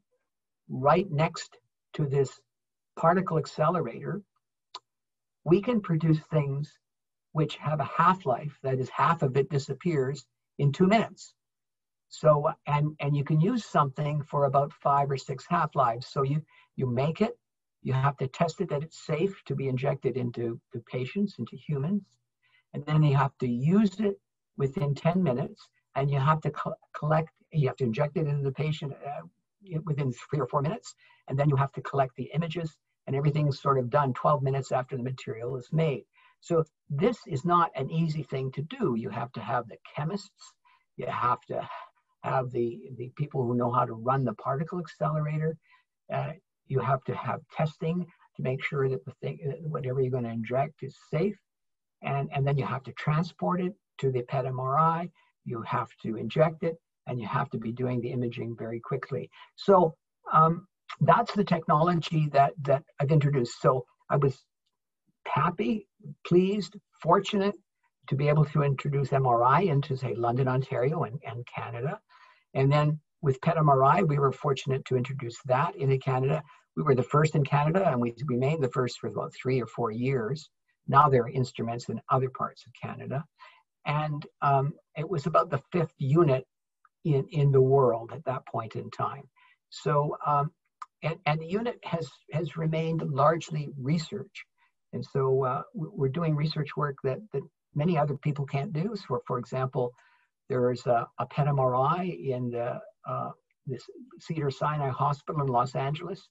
right 0.68 1.10
next 1.10 1.56
to 1.94 2.06
this 2.06 2.38
particle 2.96 3.38
accelerator, 3.38 4.22
we 5.44 5.62
can 5.62 5.80
produce 5.80 6.18
things 6.30 6.78
which 7.32 7.56
have 7.56 7.80
a 7.80 7.84
half-life, 7.84 8.58
that 8.62 8.78
is 8.78 8.88
half 8.88 9.22
of 9.22 9.36
it 9.36 9.50
disappears 9.50 10.26
in 10.58 10.72
two 10.72 10.86
minutes. 10.86 11.34
So, 12.08 12.50
and, 12.66 12.96
and 13.00 13.16
you 13.16 13.24
can 13.24 13.40
use 13.40 13.64
something 13.64 14.22
for 14.22 14.44
about 14.44 14.72
five 14.72 15.10
or 15.10 15.16
six 15.16 15.44
half-lives. 15.48 16.06
So 16.06 16.22
you, 16.22 16.42
you 16.76 16.86
make 16.86 17.20
it, 17.20 17.38
you 17.86 17.92
have 17.92 18.16
to 18.16 18.26
test 18.26 18.60
it 18.60 18.68
that 18.68 18.82
it's 18.82 19.06
safe 19.06 19.44
to 19.44 19.54
be 19.54 19.68
injected 19.68 20.16
into 20.16 20.60
the 20.72 20.80
patients, 20.90 21.36
into 21.38 21.54
humans. 21.54 22.02
And 22.74 22.84
then 22.84 23.04
you 23.04 23.14
have 23.14 23.38
to 23.38 23.46
use 23.46 24.00
it 24.00 24.18
within 24.56 24.92
10 24.92 25.22
minutes 25.22 25.68
and 25.94 26.10
you 26.10 26.18
have 26.18 26.40
to 26.40 26.50
co- 26.50 26.74
collect, 26.98 27.30
you 27.52 27.68
have 27.68 27.76
to 27.76 27.84
inject 27.84 28.16
it 28.16 28.26
into 28.26 28.42
the 28.42 28.50
patient 28.50 28.92
uh, 28.92 29.78
within 29.84 30.12
three 30.12 30.40
or 30.40 30.48
four 30.48 30.62
minutes. 30.62 30.96
And 31.28 31.38
then 31.38 31.48
you 31.48 31.54
have 31.54 31.70
to 31.74 31.80
collect 31.80 32.16
the 32.16 32.28
images 32.34 32.76
and 33.06 33.14
everything's 33.14 33.62
sort 33.62 33.78
of 33.78 33.88
done 33.88 34.12
12 34.14 34.42
minutes 34.42 34.72
after 34.72 34.96
the 34.96 35.04
material 35.04 35.56
is 35.56 35.68
made. 35.70 36.02
So 36.40 36.64
this 36.90 37.18
is 37.28 37.44
not 37.44 37.70
an 37.76 37.88
easy 37.88 38.24
thing 38.24 38.50
to 38.52 38.62
do. 38.62 38.96
You 38.98 39.10
have 39.10 39.30
to 39.34 39.40
have 39.40 39.68
the 39.68 39.78
chemists, 39.94 40.54
you 40.96 41.06
have 41.06 41.40
to 41.42 41.68
have 42.24 42.50
the, 42.50 42.80
the 42.96 43.12
people 43.14 43.44
who 43.44 43.54
know 43.54 43.70
how 43.70 43.84
to 43.84 43.94
run 43.94 44.24
the 44.24 44.34
particle 44.34 44.80
accelerator. 44.80 45.56
Uh, 46.12 46.32
you 46.66 46.80
have 46.80 47.02
to 47.04 47.14
have 47.14 47.40
testing 47.56 48.06
to 48.36 48.42
make 48.42 48.64
sure 48.64 48.88
that 48.88 49.04
the 49.04 49.12
thing, 49.22 49.38
whatever 49.62 50.00
you're 50.00 50.10
going 50.10 50.24
to 50.24 50.30
inject 50.30 50.82
is 50.82 50.96
safe. 51.10 51.36
And, 52.02 52.28
and 52.32 52.46
then 52.46 52.58
you 52.58 52.66
have 52.66 52.82
to 52.84 52.92
transport 52.92 53.60
it 53.60 53.72
to 53.98 54.10
the 54.10 54.22
PET 54.22 54.44
MRI. 54.44 55.10
You 55.44 55.62
have 55.62 55.88
to 56.02 56.16
inject 56.16 56.62
it 56.62 56.76
and 57.06 57.20
you 57.20 57.26
have 57.26 57.48
to 57.50 57.58
be 57.58 57.72
doing 57.72 58.00
the 58.00 58.10
imaging 58.10 58.56
very 58.56 58.80
quickly. 58.80 59.30
So 59.54 59.94
um, 60.32 60.66
that's 61.00 61.32
the 61.34 61.44
technology 61.44 62.28
that, 62.32 62.52
that 62.62 62.82
I've 63.00 63.10
introduced. 63.10 63.60
So 63.60 63.86
I 64.10 64.16
was 64.16 64.44
happy, 65.26 65.88
pleased, 66.26 66.76
fortunate 67.00 67.54
to 68.08 68.14
be 68.14 68.28
able 68.28 68.44
to 68.46 68.62
introduce 68.62 69.08
MRI 69.08 69.68
into, 69.68 69.96
say, 69.96 70.14
London, 70.14 70.48
Ontario, 70.48 71.04
and, 71.04 71.18
and 71.26 71.44
Canada. 71.46 71.98
And 72.54 72.72
then 72.72 73.00
with 73.22 73.40
PET 73.40 73.56
MRI, 73.56 74.06
we 74.06 74.18
were 74.18 74.32
fortunate 74.32 74.84
to 74.86 74.96
introduce 74.96 75.36
that 75.46 75.74
into 75.76 75.98
Canada. 75.98 76.42
We 76.76 76.82
were 76.82 76.94
the 76.94 77.02
first 77.02 77.34
in 77.34 77.44
Canada, 77.44 77.88
and 77.88 78.00
we 78.00 78.14
remained 78.26 78.62
the 78.62 78.70
first 78.70 78.98
for 78.98 79.08
about 79.08 79.32
three 79.34 79.60
or 79.60 79.66
four 79.66 79.90
years. 79.90 80.48
Now 80.88 81.08
there 81.08 81.22
are 81.22 81.30
instruments 81.30 81.88
in 81.88 82.00
other 82.10 82.30
parts 82.30 82.64
of 82.66 82.72
Canada. 82.80 83.24
And 83.86 84.26
um, 84.42 84.74
it 84.96 85.08
was 85.08 85.26
about 85.26 85.50
the 85.50 85.62
fifth 85.72 85.94
unit 85.98 86.44
in, 87.04 87.26
in 87.30 87.52
the 87.52 87.60
world 87.60 88.12
at 88.12 88.24
that 88.24 88.46
point 88.46 88.76
in 88.76 88.90
time. 88.90 89.22
So, 89.70 90.16
um, 90.26 90.50
and, 91.02 91.16
and 91.26 91.40
the 91.40 91.46
unit 91.46 91.78
has, 91.84 92.08
has 92.32 92.56
remained 92.56 93.02
largely 93.02 93.70
research. 93.80 94.44
And 94.92 95.04
so 95.04 95.44
uh, 95.44 95.62
we're 95.74 96.08
doing 96.08 96.34
research 96.34 96.70
work 96.76 96.96
that, 97.04 97.18
that 97.32 97.42
many 97.74 97.96
other 97.96 98.16
people 98.16 98.44
can't 98.44 98.72
do. 98.72 98.96
So, 98.96 99.20
for 99.26 99.38
example, 99.38 99.92
there's 100.48 100.86
a, 100.86 101.06
a 101.18 101.26
PET 101.26 101.46
MRI 101.46 102.28
in 102.28 102.50
the, 102.50 102.80
uh, 103.08 103.30
this 103.66 103.82
Cedar 104.20 104.50
Sinai 104.50 104.90
Hospital 104.90 105.42
in 105.42 105.48
Los 105.48 105.74
Angeles, 105.74 106.28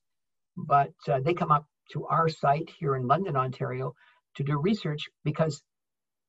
but 0.56 0.94
uh, 1.08 1.20
they 1.20 1.34
come 1.34 1.52
up 1.52 1.66
to 1.92 2.06
our 2.08 2.30
site 2.30 2.70
here 2.80 2.96
in 2.96 3.08
London, 3.08 3.36
Ontario, 3.36 3.94
to 4.36 4.44
do 4.44 4.58
research 4.58 5.04
because 5.24 5.62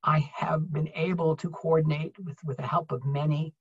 I 0.02 0.30
have 0.34 0.72
been 0.72 0.88
able 0.94 1.36
to 1.36 1.50
coordinate 1.50 2.14
with, 2.24 2.36
with 2.44 2.56
the 2.58 2.66
help 2.66 2.92
of 2.92 3.04
many 3.04 3.54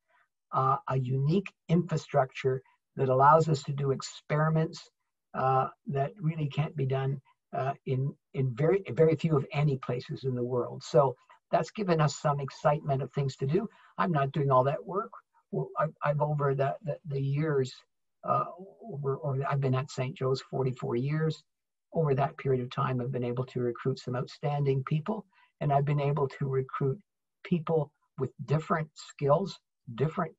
uh, 0.54 0.78
a 0.88 0.98
unique 0.98 1.52
infrastructure 1.70 2.62
that 2.96 3.10
allows 3.10 3.50
us 3.50 3.64
to 3.64 3.74
do 3.74 3.92
experiments 3.92 4.90
uh, 5.34 5.68
that 5.88 6.12
really 6.20 6.48
can't 6.48 6.76
be 6.76 6.86
done 6.86 7.20
uh, 7.54 7.74
in 7.86 8.14
in 8.34 8.54
very 8.56 8.84
very 8.92 9.16
few 9.16 9.36
of 9.36 9.46
any 9.54 9.78
places 9.78 10.24
in 10.24 10.36
the 10.36 10.44
world. 10.44 10.84
So 10.84 11.16
that's 11.52 11.72
given 11.72 12.02
us 12.02 12.16
some 12.16 12.40
excitement 12.40 13.02
of 13.02 13.12
things 13.12 13.36
to 13.38 13.46
do. 13.46 13.68
I'm 13.98 14.12
not 14.12 14.32
doing 14.32 14.52
all 14.52 14.64
that 14.66 14.86
work. 14.86 15.12
Well, 15.52 15.70
I, 15.78 16.10
have 16.10 16.22
over 16.22 16.56
the, 16.56 16.76
the, 16.84 16.98
the 17.06 17.22
years, 17.22 17.74
uh, 18.28 18.46
over, 18.84 19.16
or 19.18 19.38
I've 19.50 19.62
been 19.62 19.76
at 19.76 19.92
St. 19.92 20.16
Joe's 20.16 20.42
44 20.42 20.96
years. 20.96 21.44
Over 21.94 22.14
that 22.16 22.38
period 22.38 22.62
of 22.62 22.70
time, 22.72 23.00
I've 23.00 23.12
been 23.12 23.24
able 23.24 23.46
to 23.46 23.62
recruit 23.62 24.00
some 24.00 24.16
outstanding 24.16 24.84
people, 24.86 25.26
and 25.62 25.72
I've 25.72 25.86
been 25.86 26.02
able 26.02 26.28
to 26.28 26.48
recruit 26.48 27.00
people 27.46 27.92
with 28.18 28.32
different 28.46 28.90
skills, 28.96 29.58
different 29.96 30.34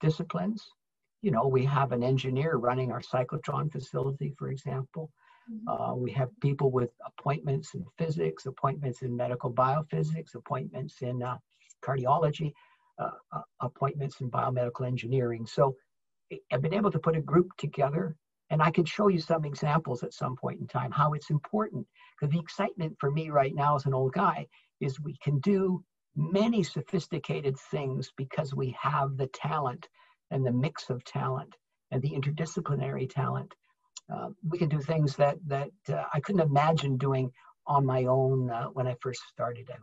disciplines. 0.00 0.64
You 1.20 1.30
know, 1.30 1.46
we 1.46 1.64
have 1.66 1.92
an 1.92 2.02
engineer 2.02 2.56
running 2.56 2.90
our 2.90 3.02
cyclotron 3.02 3.70
facility, 3.70 4.34
for 4.38 4.48
example. 4.48 5.10
Uh, 5.66 5.94
we 5.96 6.10
have 6.10 6.28
people 6.40 6.70
with 6.70 6.90
appointments 7.06 7.74
in 7.74 7.84
physics, 7.98 8.46
appointments 8.46 9.02
in 9.02 9.16
medical 9.16 9.52
biophysics, 9.52 10.34
appointments 10.34 11.02
in 11.02 11.22
uh, 11.22 11.36
cardiology, 11.84 12.52
uh, 12.98 13.10
uh 13.32 13.40
appointments 13.60 14.20
in 14.20 14.30
biomedical 14.30 14.86
engineering. 14.86 15.46
So 15.46 15.74
I've 16.52 16.62
been 16.62 16.74
able 16.74 16.90
to 16.90 16.98
put 16.98 17.16
a 17.16 17.20
group 17.20 17.48
together, 17.58 18.16
and 18.50 18.62
I 18.62 18.70
can 18.70 18.84
show 18.84 19.08
you 19.08 19.20
some 19.20 19.44
examples 19.44 20.02
at 20.02 20.14
some 20.14 20.36
point 20.36 20.60
in 20.60 20.66
time 20.66 20.90
how 20.90 21.12
it's 21.12 21.30
important. 21.30 21.86
Because 22.14 22.32
the 22.32 22.40
excitement 22.40 22.96
for 22.98 23.10
me 23.10 23.30
right 23.30 23.54
now 23.54 23.76
as 23.76 23.86
an 23.86 23.94
old 23.94 24.12
guy 24.12 24.46
is 24.80 25.00
we 25.00 25.16
can 25.22 25.38
do 25.40 25.82
many 26.14 26.62
sophisticated 26.62 27.56
things 27.70 28.12
because 28.16 28.54
we 28.54 28.76
have 28.80 29.16
the 29.16 29.28
talent 29.28 29.88
and 30.30 30.44
the 30.44 30.52
mix 30.52 30.90
of 30.90 31.04
talent 31.04 31.56
and 31.90 32.02
the 32.02 32.10
interdisciplinary 32.10 33.08
talent 33.08 33.54
uh, 34.12 34.28
we 34.48 34.58
can 34.58 34.68
do 34.68 34.80
things 34.80 35.16
that 35.16 35.36
that 35.46 35.70
uh, 35.88 36.04
I 36.12 36.20
couldn't 36.20 36.40
imagine 36.40 36.96
doing 36.96 37.30
on 37.66 37.86
my 37.86 38.04
own 38.04 38.50
uh, 38.50 38.66
when 38.66 38.86
I 38.86 38.96
first 39.00 39.22
started 39.32 39.70
out. 39.70 39.78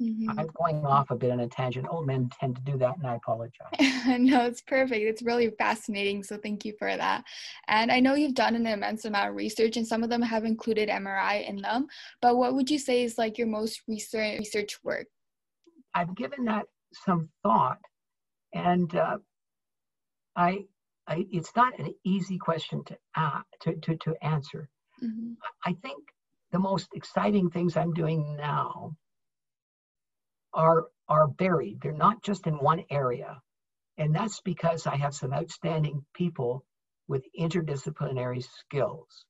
Mm-hmm. 0.00 0.30
I'm 0.30 0.48
going 0.54 0.86
off 0.86 1.10
a 1.10 1.14
bit 1.14 1.30
on 1.30 1.40
a 1.40 1.48
tangent. 1.48 1.86
Old 1.90 2.06
men 2.06 2.30
tend 2.40 2.56
to 2.56 2.62
do 2.62 2.78
that, 2.78 2.96
and 2.96 3.06
I 3.06 3.16
apologize. 3.16 3.68
no, 4.18 4.46
it's 4.46 4.62
perfect. 4.62 5.02
It's 5.02 5.20
really 5.20 5.50
fascinating. 5.58 6.22
So 6.22 6.38
thank 6.38 6.64
you 6.64 6.72
for 6.78 6.96
that. 6.96 7.22
And 7.68 7.92
I 7.92 8.00
know 8.00 8.14
you've 8.14 8.34
done 8.34 8.54
an 8.54 8.66
immense 8.66 9.04
amount 9.04 9.28
of 9.28 9.34
research, 9.34 9.76
and 9.76 9.86
some 9.86 10.02
of 10.02 10.08
them 10.08 10.22
have 10.22 10.44
included 10.44 10.88
MRI 10.88 11.46
in 11.46 11.56
them. 11.60 11.86
But 12.22 12.36
what 12.36 12.54
would 12.54 12.70
you 12.70 12.78
say 12.78 13.04
is 13.04 13.18
like 13.18 13.36
your 13.36 13.46
most 13.46 13.82
recent 13.86 14.38
research 14.38 14.78
work? 14.82 15.06
I've 15.94 16.14
given 16.16 16.46
that 16.46 16.64
some 17.04 17.28
thought, 17.42 17.78
and 18.54 18.94
uh, 18.96 19.18
I 20.34 20.48
I, 20.50 20.64
it's 21.16 21.54
not 21.56 21.78
an 21.78 21.94
easy 22.04 22.38
question 22.38 22.84
to, 22.84 22.96
uh, 23.16 23.40
to, 23.62 23.74
to, 23.76 23.96
to 23.96 24.14
answer. 24.22 24.68
Mm-hmm. 25.02 25.32
I 25.64 25.72
think 25.82 25.98
the 26.52 26.58
most 26.58 26.88
exciting 26.94 27.50
things 27.50 27.76
I'm 27.76 27.92
doing 27.92 28.36
now 28.36 28.96
are, 30.52 30.86
are 31.08 31.28
buried. 31.28 31.80
They're 31.80 31.92
not 31.92 32.22
just 32.22 32.46
in 32.46 32.54
one 32.54 32.84
area. 32.90 33.40
And 33.98 34.14
that's 34.14 34.40
because 34.40 34.86
I 34.86 34.96
have 34.96 35.14
some 35.14 35.32
outstanding 35.32 36.04
people 36.14 36.64
with 37.08 37.24
interdisciplinary 37.38 38.42
skills. 38.42 39.24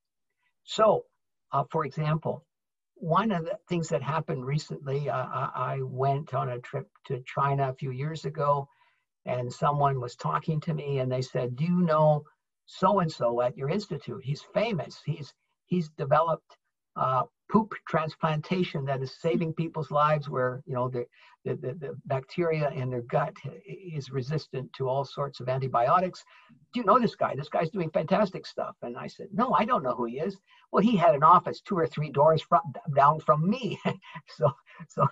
So, 0.64 1.04
uh, 1.52 1.64
for 1.70 1.84
example, 1.84 2.44
one 2.94 3.32
of 3.32 3.44
the 3.46 3.58
things 3.68 3.88
that 3.88 4.02
happened 4.02 4.44
recently, 4.44 5.08
uh, 5.08 5.16
I 5.16 5.78
went 5.82 6.34
on 6.34 6.50
a 6.50 6.60
trip 6.60 6.86
to 7.06 7.22
China 7.26 7.70
a 7.70 7.74
few 7.74 7.90
years 7.90 8.26
ago 8.26 8.68
and 9.26 9.52
someone 9.52 10.00
was 10.00 10.16
talking 10.16 10.60
to 10.60 10.74
me 10.74 10.98
and 10.98 11.10
they 11.10 11.22
said, 11.22 11.56
Do 11.56 11.64
you 11.64 11.80
know 11.82 12.24
so 12.66 13.00
and 13.00 13.10
so 13.10 13.40
at 13.40 13.56
your 13.56 13.68
institute? 13.68 14.22
He's 14.24 14.42
famous. 14.54 15.00
He's 15.04 15.32
he's 15.66 15.90
developed 15.90 16.56
uh, 16.96 17.22
poop 17.50 17.74
transplantation 17.88 18.84
that 18.84 19.02
is 19.02 19.12
saving 19.20 19.52
people's 19.52 19.90
lives 19.90 20.28
where 20.28 20.62
you 20.66 20.74
know 20.74 20.88
the, 20.88 21.04
the, 21.44 21.54
the, 21.56 21.74
the, 21.74 21.96
bacteria 22.06 22.70
in 22.70 22.90
their 22.90 23.02
gut 23.02 23.34
is 23.66 24.10
resistant 24.10 24.72
to 24.72 24.88
all 24.88 25.04
sorts 25.04 25.40
of 25.40 25.48
antibiotics. 25.48 26.24
Do 26.72 26.80
you 26.80 26.86
know 26.86 26.98
this 26.98 27.16
guy? 27.16 27.34
This 27.34 27.48
guy's 27.48 27.70
doing 27.70 27.90
fantastic 27.90 28.46
stuff. 28.46 28.76
And 28.82 28.96
i 28.96 29.06
said 29.06 29.28
no 29.32 29.52
i 29.52 29.64
don't 29.64 29.82
know 29.82 29.94
who 29.94 30.04
he 30.04 30.18
is. 30.20 30.36
Well 30.72 30.82
he 30.82 30.96
had 30.96 31.14
an 31.14 31.24
office 31.24 31.60
two 31.60 31.76
or 31.76 31.86
three 31.86 32.10
doors 32.10 32.42
from, 32.42 32.60
down 32.94 33.20
from 33.20 33.48
me. 33.48 33.78
So 34.36 34.52
so 34.88 35.06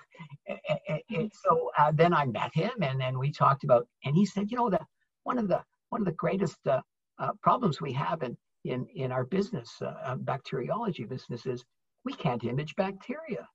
so 1.45 1.71
uh, 1.78 1.92
then 1.92 2.14
i 2.14 2.25
met 2.25 2.54
him 2.54 2.71
and 2.83 3.00
then 3.00 3.18
we 3.18 3.30
talked 3.30 3.64
about 3.64 3.87
and 4.04 4.14
he 4.14 4.25
said 4.25 4.50
you 4.50 4.57
know 4.57 4.71
that 4.71 4.87
one 5.25 5.38
of 5.38 5.49
the 5.49 5.62
one 5.90 6.00
of 6.00 6.07
the 6.07 6.12
greatest 6.12 6.59
uh, 6.66 6.80
uh, 7.18 7.33
problems 7.42 7.80
we 7.80 7.92
have 7.92 8.23
in 8.23 8.37
in 8.64 8.87
in 8.95 9.12
our 9.12 9.25
business 9.25 9.71
uh, 9.83 9.95
uh, 10.04 10.16
bacteriology 10.16 11.04
business 11.04 11.47
is 11.47 11.64
we 12.09 12.15
can't 12.15 12.43
image 12.45 12.75
bacteria. 12.75 13.47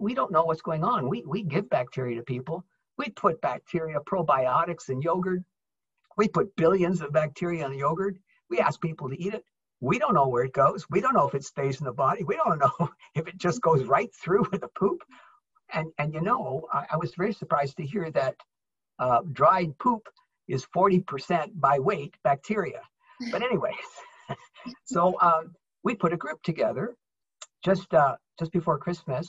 We 0.00 0.14
don't 0.14 0.32
know 0.32 0.44
what's 0.44 0.62
going 0.62 0.82
on. 0.82 1.10
We, 1.10 1.22
we 1.26 1.42
give 1.42 1.68
bacteria 1.68 2.16
to 2.16 2.22
people. 2.22 2.64
We 2.96 3.10
put 3.10 3.42
bacteria 3.42 3.98
probiotics 4.00 4.88
in 4.88 5.02
yogurt. 5.02 5.42
We 6.16 6.28
put 6.28 6.56
billions 6.56 7.02
of 7.02 7.12
bacteria 7.12 7.66
in 7.66 7.74
yogurt. 7.74 8.16
We 8.48 8.58
ask 8.58 8.80
people 8.80 9.10
to 9.10 9.22
eat 9.22 9.34
it. 9.34 9.44
we 9.80 9.98
don't 9.98 10.14
know 10.14 10.28
where 10.28 10.44
it 10.44 10.54
goes. 10.54 10.86
We 10.88 11.02
don't 11.02 11.12
know 11.12 11.28
if 11.28 11.34
it 11.34 11.44
stays 11.44 11.78
in 11.78 11.84
the 11.84 11.92
body. 11.92 12.24
We 12.24 12.36
don't 12.36 12.58
know 12.64 12.88
if 13.14 13.28
it 13.28 13.36
just 13.36 13.60
goes 13.60 13.84
right 13.84 14.10
through 14.14 14.46
with 14.50 14.62
the 14.62 14.68
poop. 14.68 15.02
And, 15.74 15.92
and 15.98 16.14
you 16.14 16.22
know, 16.22 16.66
I, 16.72 16.86
I 16.92 16.96
was 16.96 17.12
very 17.14 17.34
surprised 17.34 17.76
to 17.76 17.84
hear 17.84 18.10
that 18.12 18.34
uh, 18.98 19.20
dried 19.30 19.76
poop 19.76 20.08
is 20.48 20.64
40% 20.74 21.50
by 21.56 21.78
weight 21.78 22.14
bacteria. 22.24 22.80
But 23.30 23.42
anyways, 23.42 23.90
so 24.86 25.20
um, 25.20 25.54
we 25.84 25.94
put 25.94 26.14
a 26.14 26.16
group 26.16 26.42
together 26.42 26.96
just 27.62 27.92
uh, 27.94 28.16
just 28.38 28.52
before 28.52 28.78
Christmas. 28.78 29.28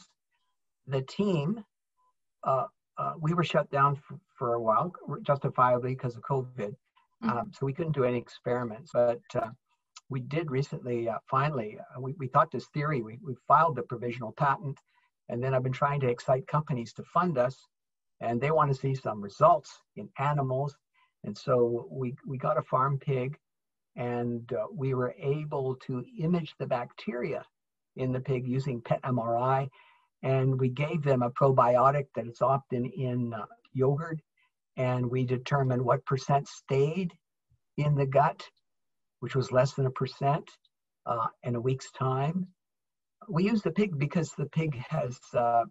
The 0.88 1.02
team, 1.02 1.64
uh, 2.44 2.66
uh, 2.98 3.14
we 3.20 3.34
were 3.34 3.44
shut 3.44 3.72
down 3.72 3.96
for, 3.96 4.20
for 4.38 4.54
a 4.56 4.62
while, 4.62 4.92
justifiably 5.22 5.94
because 5.94 6.16
of 6.16 6.24
COVID. 6.24 6.76
Mm-hmm. 7.24 7.30
Um, 7.30 7.52
so 7.54 7.66
we 7.66 7.74
couldn't 7.74 7.94
do 7.94 8.04
any 8.04 8.18
experiments. 8.18 8.92
But 8.94 9.22
uh, 9.36 9.50
we 10.10 10.20
did 10.20 10.52
recently, 10.52 11.08
uh, 11.08 11.20
finally, 11.30 11.78
uh, 11.80 12.02
we, 12.02 12.14
we 12.18 12.28
thought 12.28 12.52
this 12.52 12.68
theory, 12.74 13.02
we, 13.02 13.18
we 13.24 13.36
filed 13.48 13.78
the 13.78 13.84
provisional 13.84 14.34
patent. 14.34 14.78
And 15.30 15.42
then 15.42 15.54
I've 15.54 15.64
been 15.64 15.72
trying 15.72 16.02
to 16.02 16.10
excite 16.10 16.48
companies 16.48 16.92
to 16.94 17.04
fund 17.04 17.38
us. 17.38 17.56
And 18.20 18.40
they 18.42 18.52
want 18.52 18.72
to 18.72 18.78
see 18.78 18.94
some 18.94 19.22
results 19.22 19.72
in 19.96 20.10
animals. 20.20 20.76
And 21.24 21.38
so 21.38 21.88
we, 21.90 22.16
we 22.28 22.38
got 22.38 22.58
a 22.58 22.64
farm 22.64 23.00
pig 23.00 23.38
and 23.96 24.52
uh, 24.52 24.66
we 24.74 24.94
were 24.94 25.16
able 25.20 25.76
to 25.88 26.04
image 26.20 26.56
the 26.60 26.66
bacteria 26.66 27.46
in 27.96 28.12
the 28.12 28.20
pig 28.20 28.48
using 28.48 28.82
PET 28.82 29.02
MRI. 29.04 29.70
And 30.22 30.60
we 30.60 30.70
gave 30.70 31.04
them 31.04 31.22
a 31.22 31.32
probiotic 31.32 32.06
that 32.16 32.28
is 32.28 32.42
often 32.42 32.86
in 32.86 33.34
uh, 33.34 33.46
yogurt. 33.74 34.20
And 34.78 35.10
we 35.10 35.26
determined 35.26 35.84
what 35.84 36.06
percent 36.06 36.48
stayed 36.48 37.14
in 37.78 37.96
the 37.96 38.06
gut, 38.06 38.48
which 39.20 39.36
was 39.36 39.52
less 39.52 39.74
than 39.74 39.86
a 39.86 39.92
percent 39.92 40.50
uh, 41.06 41.28
in 41.44 41.56
a 41.56 41.62
week's 41.62 41.92
time. 41.92 42.48
We 43.30 43.46
use 43.46 43.62
the 43.62 43.72
pig 43.72 43.98
because 43.98 44.32
the 44.32 44.48
pig 44.48 44.76
has 44.90 45.20
uh, 45.34 45.64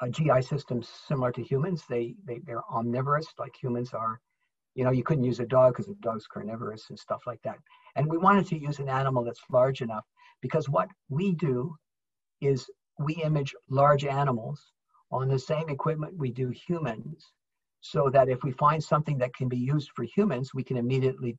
a 0.00 0.08
GI 0.08 0.42
system 0.42 0.82
similar 0.82 1.32
to 1.32 1.42
humans. 1.42 1.82
They, 1.88 2.14
they, 2.24 2.40
they're 2.44 2.64
omnivorous 2.70 3.26
like 3.38 3.54
humans 3.60 3.92
are 3.92 4.20
you 4.74 4.84
know, 4.84 4.90
you 4.90 5.04
couldn't 5.04 5.24
use 5.24 5.40
a 5.40 5.46
dog 5.46 5.72
because 5.72 5.86
the 5.86 5.94
dog's 6.00 6.26
carnivorous 6.26 6.86
and 6.90 6.98
stuff 6.98 7.22
like 7.26 7.40
that. 7.42 7.58
And 7.96 8.10
we 8.10 8.18
wanted 8.18 8.46
to 8.48 8.58
use 8.58 8.80
an 8.80 8.88
animal 8.88 9.24
that's 9.24 9.40
large 9.50 9.82
enough 9.82 10.04
because 10.44 10.68
what 10.68 10.90
we 11.08 11.32
do 11.32 11.74
is 12.42 12.68
we 12.98 13.14
image 13.14 13.54
large 13.70 14.04
animals 14.04 14.60
on 15.10 15.26
the 15.26 15.38
same 15.38 15.70
equipment 15.70 16.12
we 16.18 16.30
do 16.30 16.50
humans 16.50 17.32
so 17.80 18.10
that 18.10 18.28
if 18.28 18.42
we 18.44 18.52
find 18.52 18.84
something 18.84 19.16
that 19.16 19.34
can 19.34 19.48
be 19.48 19.56
used 19.56 19.90
for 19.96 20.04
humans, 20.04 20.52
we 20.52 20.62
can 20.62 20.76
immediately 20.76 21.38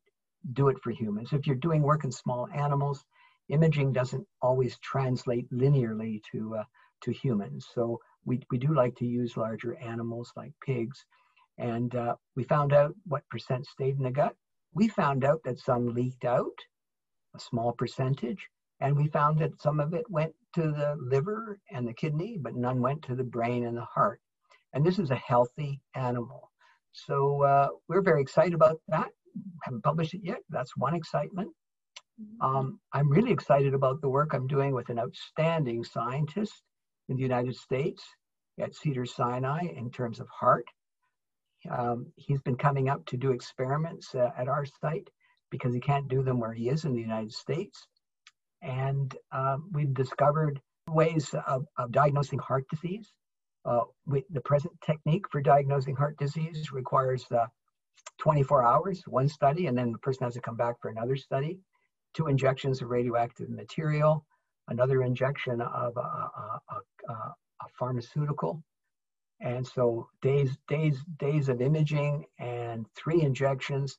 do 0.54 0.70
it 0.70 0.78
for 0.82 0.90
humans. 0.90 1.34
If 1.34 1.46
you're 1.46 1.68
doing 1.68 1.84
work 1.84 2.04
in 2.04 2.12
small 2.12 2.48
animals, 2.52 3.06
imaging 3.50 3.94
doesn't 3.94 4.26
always 4.42 4.76
translate 4.80 5.48
linearly 5.52 6.24
to, 6.32 6.56
uh, 6.56 6.64
to 7.02 7.12
humans. 7.12 7.68
So 7.76 8.00
we, 8.26 8.40
we 8.50 8.58
do 8.58 8.74
like 8.74 8.96
to 8.96 9.06
use 9.06 9.38
larger 9.38 9.78
animals 9.78 10.32
like 10.36 10.54
pigs 10.66 11.06
and 11.60 11.94
uh, 11.94 12.16
we 12.36 12.44
found 12.44 12.74
out 12.74 12.96
what 13.06 13.30
percent 13.30 13.68
stayed 13.68 13.98
in 13.98 14.04
the 14.04 14.10
gut. 14.10 14.34
We 14.74 14.88
found 14.88 15.24
out 15.24 15.42
that 15.44 15.60
some 15.60 15.94
leaked 15.94 16.26
out, 16.26 16.58
a 17.36 17.40
small 17.40 17.72
percentage, 17.72 18.50
and 18.82 18.96
we 18.96 19.08
found 19.08 19.40
that 19.40 19.62
some 19.62 19.80
of 19.80 19.94
it 19.94 20.10
went 20.10 20.34
to 20.54 20.62
the 20.62 20.96
liver 21.00 21.60
and 21.72 21.88
the 21.88 21.94
kidney, 21.94 22.38
but 22.42 22.56
none 22.56 22.82
went 22.82 23.02
to 23.04 23.16
the 23.16 23.24
brain 23.24 23.66
and 23.66 23.78
the 23.78 23.86
heart. 23.86 24.20
And 24.74 24.86
this 24.86 25.00
is 25.00 25.12
a 25.12 25.16
healthy 25.16 25.82
animal. 25.96 26.52
So 26.92 27.44
uh, 27.44 27.70
we're 27.88 28.02
very 28.02 28.22
excited 28.22 28.54
about 28.54 28.80
that. 28.88 29.10
Haven't 29.64 29.84
published 29.84 30.14
it 30.14 30.22
yet. 30.24 30.40
That's 30.50 30.78
one 30.78 30.96
excitement. 30.96 31.50
Um, 32.40 32.80
I'm 32.94 33.10
really 33.10 33.32
excited 33.32 33.74
about 33.74 34.02
the 34.02 34.10
work 34.10 34.34
I'm 34.34 34.48
doing 34.48 34.74
with 34.74 34.90
an 34.90 35.00
outstanding 35.00 35.84
scientist 35.84 36.54
in 37.10 37.18
the 37.18 37.22
United 37.22 37.56
States 37.56 38.04
at 38.60 38.74
Cedar 38.74 39.06
Sinai 39.06 39.68
in 39.76 39.92
terms 39.92 40.20
of 40.20 40.28
heart. 40.30 40.66
Um, 41.70 42.08
he's 42.16 42.42
been 42.42 42.56
coming 42.56 42.90
up 42.90 43.06
to 43.08 43.18
do 43.18 43.32
experiments 43.32 44.16
uh, 44.16 44.30
at 44.38 44.48
our 44.48 44.66
site 44.66 45.10
because 45.52 45.74
he 45.74 45.80
can't 45.80 46.08
do 46.08 46.24
them 46.24 46.40
where 46.40 46.54
he 46.54 46.70
is 46.70 46.86
in 46.86 46.94
the 46.94 47.02
United 47.02 47.34
States. 47.34 47.88
And 48.62 49.16
um, 49.32 49.70
we've 49.72 49.94
discovered 49.94 50.60
ways 50.90 51.34
of, 51.48 51.66
of 51.78 51.92
diagnosing 51.92 52.40
heart 52.40 52.66
disease. 52.70 53.12
Uh, 53.66 53.82
we, 54.06 54.24
the 54.30 54.42
present 54.42 54.74
technique 54.82 55.26
for 55.32 55.42
diagnosing 55.42 55.96
heart 55.96 56.18
disease 56.18 56.72
requires 56.72 57.26
uh, 57.32 57.46
24 58.20 58.64
hours, 58.64 59.04
one 59.08 59.28
study, 59.28 59.68
and 59.68 59.78
then 59.78 59.92
the 59.92 59.98
person 60.00 60.24
has 60.26 60.36
to 60.36 60.42
come 60.42 60.56
back 60.56 60.76
for 60.82 60.90
another 60.90 61.16
study, 61.16 61.60
two 62.14 62.28
injections 62.28 62.82
of 62.82 62.90
radioactive 62.90 63.50
material, 63.50 64.26
another 64.68 65.02
injection 65.04 65.62
of 65.62 65.98
a, 65.98 66.00
a, 66.00 66.60
a, 67.10 67.14
a 67.14 67.68
pharmaceutical, 67.78 68.64
and 69.42 69.66
so 69.66 70.08
days, 70.22 70.58
days, 70.68 70.98
days 71.18 71.50
of 71.50 71.62
imaging 71.62 72.26
and 72.40 72.86
three 72.96 73.22
injections. 73.22 73.98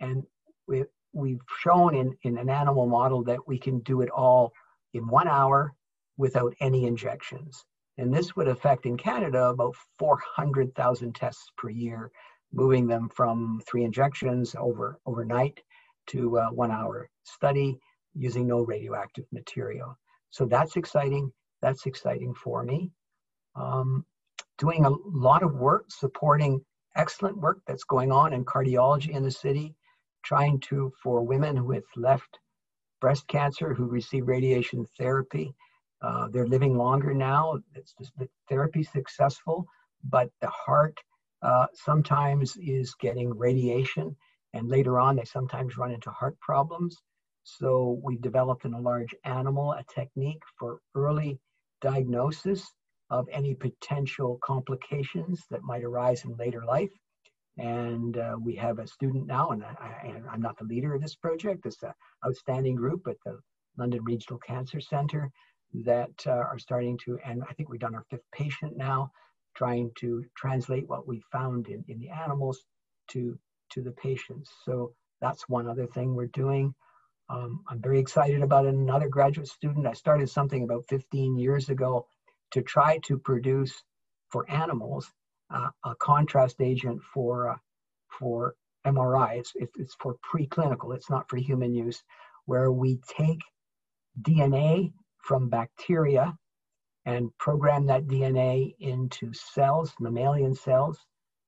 And 0.00 0.24
we, 0.68 0.84
we've 1.14 1.40
shown 1.60 1.94
in, 1.94 2.16
in 2.22 2.36
an 2.38 2.50
animal 2.50 2.86
model 2.86 3.22
that 3.24 3.46
we 3.46 3.58
can 3.58 3.78
do 3.80 4.02
it 4.02 4.10
all 4.10 4.52
in 4.92 5.06
one 5.06 5.28
hour 5.28 5.72
without 6.16 6.54
any 6.60 6.86
injections. 6.86 7.64
And 7.98 8.12
this 8.12 8.34
would 8.34 8.48
affect 8.48 8.86
in 8.86 8.96
Canada 8.96 9.46
about 9.46 9.74
400,000 9.98 11.14
tests 11.14 11.50
per 11.56 11.70
year, 11.70 12.10
moving 12.52 12.86
them 12.86 13.08
from 13.08 13.60
three 13.66 13.84
injections 13.84 14.54
over 14.58 14.98
overnight 15.06 15.60
to 16.08 16.36
a 16.36 16.52
one 16.52 16.70
hour 16.70 17.08
study 17.22 17.78
using 18.14 18.46
no 18.46 18.60
radioactive 18.60 19.24
material. 19.32 19.96
So 20.30 20.46
that's 20.46 20.76
exciting. 20.76 21.32
That's 21.62 21.86
exciting 21.86 22.34
for 22.34 22.64
me. 22.64 22.90
Um, 23.56 24.04
doing 24.58 24.84
a 24.84 24.90
lot 24.90 25.42
of 25.42 25.54
work 25.54 25.86
supporting 25.88 26.64
excellent 26.96 27.36
work 27.38 27.60
that's 27.66 27.84
going 27.84 28.12
on 28.12 28.32
in 28.32 28.44
cardiology 28.44 29.10
in 29.10 29.22
the 29.22 29.30
city, 29.30 29.74
trying 30.24 30.60
to, 30.60 30.92
for 31.02 31.22
women 31.22 31.64
with 31.64 31.84
left 31.96 32.38
breast 33.00 33.26
cancer 33.28 33.74
who 33.74 33.84
receive 33.84 34.26
radiation 34.26 34.86
therapy, 34.98 35.54
uh, 36.02 36.28
they're 36.32 36.46
living 36.46 36.76
longer 36.76 37.14
now. 37.14 37.58
It's 37.74 37.94
just 37.98 38.12
the 38.18 38.28
therapy 38.48 38.82
successful, 38.82 39.66
but 40.08 40.30
the 40.40 40.48
heart 40.48 40.96
uh, 41.42 41.66
sometimes 41.74 42.56
is 42.56 42.94
getting 43.00 43.36
radiation, 43.36 44.16
and 44.54 44.68
later 44.68 44.98
on 44.98 45.16
they 45.16 45.24
sometimes 45.24 45.76
run 45.76 45.92
into 45.92 46.10
heart 46.10 46.38
problems. 46.40 46.96
So 47.42 48.00
we've 48.02 48.22
developed 48.22 48.64
in 48.64 48.72
a 48.74 48.80
large 48.80 49.14
animal 49.24 49.72
a 49.72 49.84
technique 49.94 50.42
for 50.58 50.80
early 50.94 51.38
diagnosis 51.82 52.66
of 53.10 53.28
any 53.30 53.54
potential 53.54 54.38
complications 54.42 55.42
that 55.50 55.62
might 55.62 55.84
arise 55.84 56.24
in 56.24 56.34
later 56.36 56.64
life. 56.64 56.90
And 57.56 58.16
uh, 58.16 58.36
we 58.42 58.56
have 58.56 58.78
a 58.78 58.86
student 58.86 59.26
now, 59.26 59.50
and 59.50 59.64
I, 59.64 60.12
am 60.32 60.40
not 60.40 60.58
the 60.58 60.64
leader 60.64 60.94
of 60.94 61.00
this 61.00 61.14
project, 61.14 61.66
it's 61.66 61.82
an 61.82 61.92
outstanding 62.26 62.74
group 62.74 63.06
at 63.08 63.16
the 63.24 63.38
London 63.78 64.02
Regional 64.02 64.40
Cancer 64.40 64.80
Center 64.80 65.30
that 65.84 66.26
uh, 66.26 66.30
are 66.30 66.58
starting 66.58 66.98
to, 67.04 67.18
and 67.24 67.42
I 67.48 67.52
think 67.52 67.68
we've 67.68 67.80
done 67.80 67.94
our 67.94 68.04
fifth 68.10 68.24
patient 68.32 68.76
now, 68.76 69.10
trying 69.56 69.90
to 69.98 70.24
translate 70.36 70.88
what 70.88 71.06
we 71.06 71.22
found 71.30 71.68
in, 71.68 71.84
in 71.88 71.98
the 72.00 72.10
animals 72.10 72.64
to, 73.10 73.38
to 73.70 73.82
the 73.82 73.92
patients. 73.92 74.50
So 74.64 74.92
that's 75.20 75.48
one 75.48 75.68
other 75.68 75.86
thing 75.86 76.14
we're 76.14 76.26
doing. 76.26 76.74
Um, 77.28 77.60
I'm 77.68 77.80
very 77.80 77.98
excited 77.98 78.42
about 78.42 78.66
another 78.66 79.08
graduate 79.08 79.48
student. 79.48 79.86
I 79.86 79.92
started 79.92 80.28
something 80.28 80.62
about 80.62 80.84
15 80.88 81.38
years 81.38 81.68
ago 81.68 82.06
to 82.50 82.62
try 82.62 82.98
to 83.04 83.18
produce 83.18 83.72
for 84.28 84.48
animals 84.50 85.10
uh, 85.50 85.68
a 85.84 85.94
contrast 85.96 86.60
agent 86.60 87.00
for 87.02 87.50
uh, 87.50 87.56
for 88.18 88.54
MRI. 88.86 89.38
It's, 89.38 89.52
it's 89.76 89.96
for 89.98 90.16
preclinical. 90.24 90.94
It's 90.94 91.10
not 91.10 91.28
for 91.28 91.36
human 91.36 91.74
use, 91.74 92.02
where 92.46 92.70
we 92.70 92.98
take 93.18 93.40
DNA 94.22 94.92
from 95.18 95.48
bacteria 95.48 96.36
and 97.06 97.36
program 97.38 97.86
that 97.86 98.06
DNA 98.06 98.74
into 98.80 99.32
cells, 99.32 99.92
mammalian 100.00 100.54
cells. 100.54 100.98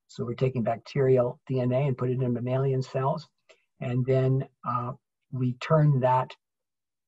So 0.09 0.25
we're 0.25 0.35
taking 0.35 0.63
bacterial 0.63 1.41
DNA 1.51 1.87
and 1.87 1.97
put 1.99 2.11
it 2.11 2.21
in 2.21 2.33
mammalian 2.33 2.83
cells, 2.83 3.27
and 3.81 4.05
then 4.07 4.47
uh, 4.67 4.93
we 5.33 5.55
turn 5.55 6.01
that 6.01 6.31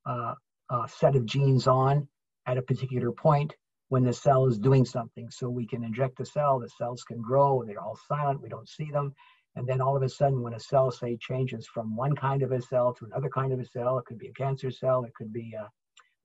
uh, 0.05 0.35
uh, 0.71 0.87
set 0.87 1.17
of 1.17 1.25
genes 1.25 1.67
on 1.67 2.09
at 2.47 2.59
a 2.59 2.63
particular 2.63 3.13
point 3.13 3.55
when 3.89 4.05
the 4.05 4.13
cell 4.13 4.47
is 4.47 4.59
doing 4.59 4.85
something. 4.85 5.31
So 5.31 5.49
we 5.49 5.67
can 5.67 5.83
inject 5.83 6.19
the 6.19 6.27
cell, 6.27 6.59
the 6.59 6.69
cells 6.69 7.03
can 7.05 7.21
grow, 7.21 7.65
they're 7.67 7.81
all 7.81 7.99
silent, 8.09 8.43
we 8.43 8.49
don't 8.49 8.69
see 8.69 8.91
them. 8.91 9.15
And 9.57 9.67
then 9.67 9.81
all 9.81 9.97
of 9.97 10.03
a 10.03 10.09
sudden, 10.09 10.43
when 10.43 10.55
a 10.55 10.61
cell, 10.61 10.91
say, 10.91 11.17
changes 11.17 11.67
from 11.67 11.97
one 11.97 12.15
kind 12.15 12.43
of 12.43 12.53
a 12.53 12.61
cell 12.61 12.95
to 12.95 13.07
another 13.07 13.29
kind 13.29 13.53
of 13.53 13.59
a 13.59 13.65
cell, 13.65 13.99
it 13.99 14.05
could 14.05 14.19
be 14.19 14.29
a 14.29 14.33
cancer 14.33 14.71
cell, 14.71 15.05
it 15.05 15.15
could 15.15 15.33
be 15.33 15.55
uh, 15.59 15.67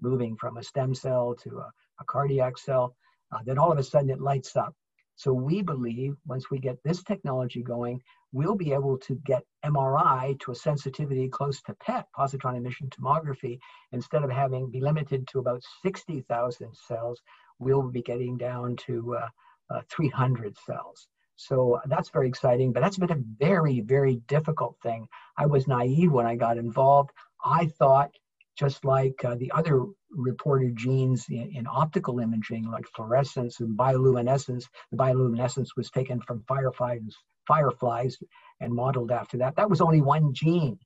moving 0.02 0.36
from 0.36 0.58
a 0.58 0.64
stem 0.64 0.94
cell 0.94 1.36
to 1.44 1.60
a, 1.60 1.72
a 2.00 2.04
cardiac 2.06 2.58
cell, 2.58 2.96
uh, 3.32 3.40
then 3.46 3.58
all 3.58 3.72
of 3.72 3.78
a 3.78 3.84
sudden 3.84 4.10
it 4.10 4.22
lights 4.22 4.56
up. 4.56 4.76
So 5.16 5.32
we 5.32 5.62
believe 5.62 6.16
once 6.26 6.50
we 6.50 6.60
get 6.60 6.78
this 6.84 7.04
technology 7.04 7.62
going, 7.62 8.02
we'll 8.32 8.56
be 8.56 8.74
able 8.74 8.98
to 8.98 9.16
get 9.26 9.44
MRI 9.64 10.40
to 10.42 10.52
a 10.52 10.56
sensitivity 10.56 11.30
close 11.30 11.62
to 11.64 11.76
PET, 11.76 12.08
positron 12.18 12.58
emission 12.58 12.90
tomography, 12.90 13.60
instead 13.92 14.24
of 14.24 14.32
having 14.32 14.72
be 14.72 14.82
limited 14.82 15.28
to 15.28 15.40
about 15.40 15.62
60,000 15.84 16.76
cells, 16.76 17.22
we'll 17.60 17.90
be 17.90 18.02
getting 18.02 18.38
down 18.38 18.76
to 18.88 19.16
uh, 19.16 19.28
uh, 19.70 19.82
300 19.90 20.56
cells. 20.66 21.08
So 21.36 21.80
that's 21.86 22.10
very 22.10 22.28
exciting, 22.28 22.74
but 22.74 22.82
that's 22.82 22.98
been 22.98 23.12
a 23.12 23.24
very, 23.40 23.82
very 23.82 24.18
difficult 24.28 24.78
thing. 24.84 25.08
I 25.38 25.46
was 25.46 25.68
naive 25.68 26.12
when 26.12 26.26
I 26.26 26.36
got 26.36 26.58
involved. 26.58 27.10
I 27.44 27.68
thought, 27.80 28.12
just 28.58 28.86
like 28.86 29.26
uh, 29.26 29.36
the 29.36 29.52
other 29.52 29.84
reporter 30.12 30.70
genes 30.70 31.26
in, 31.30 31.52
in, 31.56 31.68
optical 31.68 32.20
imaging, 32.20 32.70
like 32.70 32.86
fluorescence 32.96 33.60
and 33.60 33.78
bioluminescence, 33.78 34.66
the 34.92 34.98
bioluminescence 34.98 35.70
was 35.76 35.90
taken 35.90 36.22
from 36.22 36.44
fireflies, 36.48 37.02
fireflies 37.48 38.18
and 38.62 38.72
modeled 38.72 39.12
after 39.12 39.38
that. 39.38 39.56
That 39.56 39.70
was 39.70 39.82
only 39.82 40.02
one 40.02 40.34
gene. 40.34 40.78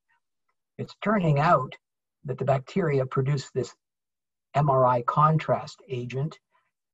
It's 0.78 0.96
turning 1.04 1.40
out 1.40 1.76
that 2.24 2.38
the 2.38 2.46
bacteria 2.46 3.06
produce 3.06 3.52
this 3.52 3.76
MRI 4.56 5.06
contrast 5.06 5.82
agent 5.90 6.40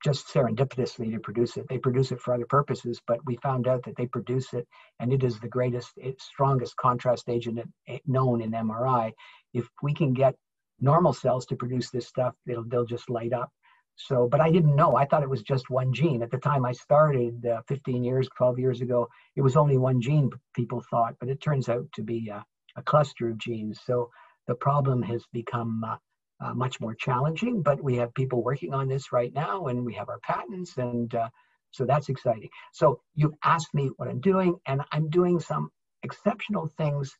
just 0.04 0.28
serendipitously 0.28 1.10
to 1.10 1.18
produce 1.18 1.56
it. 1.56 1.66
They 1.68 1.78
produce 1.78 2.12
it 2.12 2.20
for 2.20 2.34
other 2.34 2.44
purposes, 2.46 3.00
but 3.06 3.24
we 3.24 3.36
found 3.36 3.66
out 3.66 3.84
that 3.84 3.96
they 3.96 4.06
produce 4.06 4.52
it, 4.52 4.68
and 5.00 5.12
it 5.12 5.24
is 5.24 5.40
the 5.40 5.48
greatest, 5.48 5.92
strongest 6.18 6.76
contrast 6.76 7.28
agent 7.30 7.60
known 8.06 8.42
in 8.42 8.52
MRI. 8.52 9.12
If 9.54 9.66
we 9.82 9.94
can 9.94 10.12
get 10.12 10.34
normal 10.78 11.14
cells 11.14 11.46
to 11.46 11.56
produce 11.56 11.90
this 11.90 12.06
stuff, 12.06 12.34
they'll, 12.44 12.64
they'll 12.64 12.84
just 12.84 13.08
light 13.08 13.32
up. 13.32 13.50
So, 13.96 14.28
but 14.28 14.40
I 14.40 14.50
didn't 14.50 14.76
know. 14.76 14.96
I 14.96 15.06
thought 15.06 15.22
it 15.22 15.30
was 15.30 15.42
just 15.42 15.70
one 15.70 15.92
gene. 15.92 16.22
At 16.22 16.30
the 16.30 16.38
time 16.38 16.66
I 16.66 16.72
started 16.72 17.46
uh, 17.46 17.62
15 17.68 18.04
years, 18.04 18.28
12 18.36 18.58
years 18.58 18.80
ago, 18.82 19.08
it 19.36 19.40
was 19.40 19.56
only 19.56 19.78
one 19.78 20.00
gene, 20.00 20.30
people 20.54 20.84
thought, 20.90 21.14
but 21.20 21.28
it 21.28 21.40
turns 21.40 21.68
out 21.68 21.86
to 21.94 22.02
be 22.02 22.28
a, 22.28 22.44
a 22.76 22.82
cluster 22.82 23.28
of 23.28 23.38
genes. 23.38 23.80
So 23.86 24.10
the 24.48 24.56
problem 24.56 25.00
has 25.02 25.24
become 25.32 25.82
uh, 25.86 25.96
uh, 26.40 26.54
much 26.54 26.80
more 26.80 26.94
challenging, 26.94 27.62
but 27.62 27.82
we 27.82 27.96
have 27.96 28.14
people 28.14 28.42
working 28.42 28.74
on 28.74 28.88
this 28.88 29.12
right 29.12 29.32
now 29.34 29.66
and 29.66 29.84
we 29.84 29.94
have 29.94 30.08
our 30.08 30.18
patents 30.20 30.76
and 30.76 31.14
uh, 31.14 31.28
so 31.70 31.84
that's 31.84 32.08
exciting. 32.08 32.50
So 32.72 33.00
you've 33.14 33.34
asked 33.42 33.74
me 33.74 33.90
what 33.96 34.08
I'm 34.08 34.20
doing 34.20 34.56
and 34.66 34.82
I'm 34.92 35.10
doing 35.10 35.40
some 35.40 35.70
exceptional 36.02 36.68
things 36.78 37.16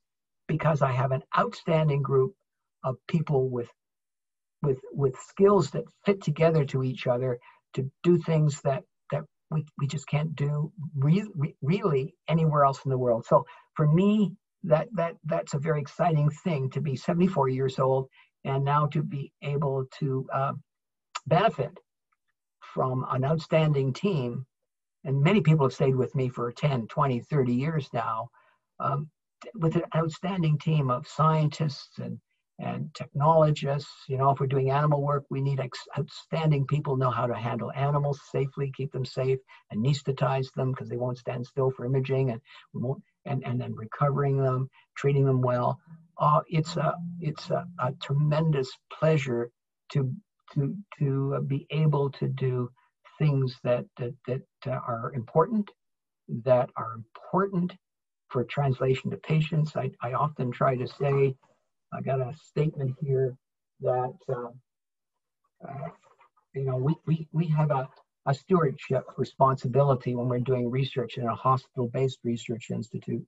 because 0.46 0.82
I 0.82 0.92
have 0.92 1.10
an 1.10 1.22
outstanding 1.36 2.02
group 2.02 2.34
of 2.84 2.96
people 3.08 3.48
with 3.48 3.70
with 4.62 4.80
with 4.92 5.16
skills 5.28 5.70
that 5.70 5.84
fit 6.04 6.22
together 6.22 6.64
to 6.66 6.82
each 6.82 7.06
other 7.06 7.38
to 7.74 7.90
do 8.02 8.18
things 8.18 8.60
that 8.62 8.84
that 9.10 9.24
we, 9.50 9.64
we 9.78 9.86
just 9.86 10.06
can't 10.06 10.34
do 10.36 10.72
re- 10.96 11.30
re- 11.34 11.56
really 11.62 12.14
anywhere 12.28 12.64
else 12.64 12.80
in 12.84 12.90
the 12.90 12.98
world. 12.98 13.26
So 13.26 13.44
for 13.74 13.86
me, 13.86 14.32
that 14.64 14.88
that 14.94 15.16
that's 15.24 15.54
a 15.54 15.58
very 15.58 15.80
exciting 15.80 16.30
thing 16.30 16.70
to 16.70 16.80
be 16.80 16.96
74 16.96 17.48
years 17.48 17.78
old 17.78 18.08
and 18.44 18.64
now 18.64 18.86
to 18.86 19.02
be 19.02 19.32
able 19.42 19.86
to 19.98 20.26
uh, 20.32 20.52
benefit 21.26 21.78
from 22.60 23.06
an 23.10 23.24
outstanding 23.24 23.92
team. 23.92 24.46
And 25.04 25.22
many 25.22 25.40
people 25.40 25.66
have 25.66 25.74
stayed 25.74 25.96
with 25.96 26.14
me 26.14 26.28
for 26.28 26.50
10 26.52 26.86
20 26.86 27.20
30 27.20 27.54
years 27.54 27.88
now 27.92 28.28
um, 28.80 29.08
with 29.54 29.76
an 29.76 29.84
outstanding 29.94 30.58
team 30.58 30.90
of 30.90 31.06
scientists 31.06 31.98
and 31.98 32.18
and 32.60 32.88
technologists. 32.94 33.90
You 34.08 34.16
know 34.16 34.30
if 34.30 34.40
we're 34.40 34.46
doing 34.46 34.70
animal 34.70 35.02
work 35.02 35.24
we 35.28 35.40
need 35.40 35.60
ex- 35.60 35.88
outstanding 35.98 36.66
people 36.66 36.96
know 36.96 37.10
how 37.10 37.26
to 37.26 37.34
handle 37.34 37.72
animals 37.74 38.20
safely 38.30 38.72
keep 38.76 38.92
them 38.92 39.04
safe 39.04 39.38
anesthetize 39.72 40.52
them 40.54 40.70
because 40.70 40.88
they 40.88 40.96
won't 40.96 41.18
stand 41.18 41.46
still 41.46 41.70
for 41.70 41.84
imaging 41.84 42.30
and 42.30 42.40
and, 43.26 43.44
and 43.44 43.60
then 43.60 43.74
recovering 43.74 44.38
them 44.38 44.70
treating 44.96 45.24
them 45.24 45.42
well 45.42 45.78
uh, 46.18 46.40
it's 46.48 46.76
a 46.76 46.94
it's 47.20 47.50
a, 47.50 47.66
a, 47.80 47.92
tremendous 48.02 48.70
pleasure 48.92 49.50
to 49.92 50.12
to 50.52 50.76
to 50.98 51.40
be 51.46 51.66
able 51.70 52.10
to 52.10 52.28
do 52.28 52.70
things 53.18 53.56
that 53.64 53.84
that, 53.98 54.14
that 54.26 54.42
uh, 54.66 54.70
are 54.70 55.12
important 55.14 55.70
that 56.28 56.70
are 56.76 56.94
important 56.94 57.72
for 58.28 58.44
translation 58.44 59.10
to 59.10 59.16
patients. 59.18 59.76
I, 59.76 59.90
I 60.02 60.14
often 60.14 60.50
try 60.50 60.76
to 60.76 60.86
say, 60.86 61.36
I 61.92 62.00
got 62.00 62.20
a 62.20 62.34
statement 62.36 62.96
here 63.00 63.36
that 63.80 64.14
uh, 64.28 65.68
uh, 65.68 65.88
you 66.54 66.64
know 66.64 66.76
we, 66.76 66.94
we, 67.06 67.28
we 67.32 67.46
have 67.48 67.70
a, 67.70 67.88
a 68.26 68.34
stewardship 68.34 69.04
responsibility 69.16 70.14
when 70.14 70.28
we're 70.28 70.40
doing 70.40 70.70
research 70.70 71.16
in 71.18 71.26
a 71.26 71.34
hospital-based 71.34 72.18
research 72.24 72.70
institute. 72.70 73.24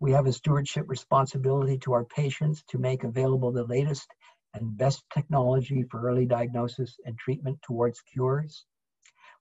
We 0.00 0.12
have 0.12 0.26
a 0.26 0.32
stewardship 0.32 0.88
responsibility 0.88 1.76
to 1.78 1.92
our 1.92 2.04
patients 2.04 2.62
to 2.68 2.78
make 2.78 3.02
available 3.02 3.50
the 3.50 3.64
latest 3.64 4.08
and 4.54 4.76
best 4.76 5.02
technology 5.12 5.82
for 5.82 6.06
early 6.06 6.24
diagnosis 6.24 6.96
and 7.04 7.18
treatment 7.18 7.60
towards 7.62 8.00
cures. 8.02 8.64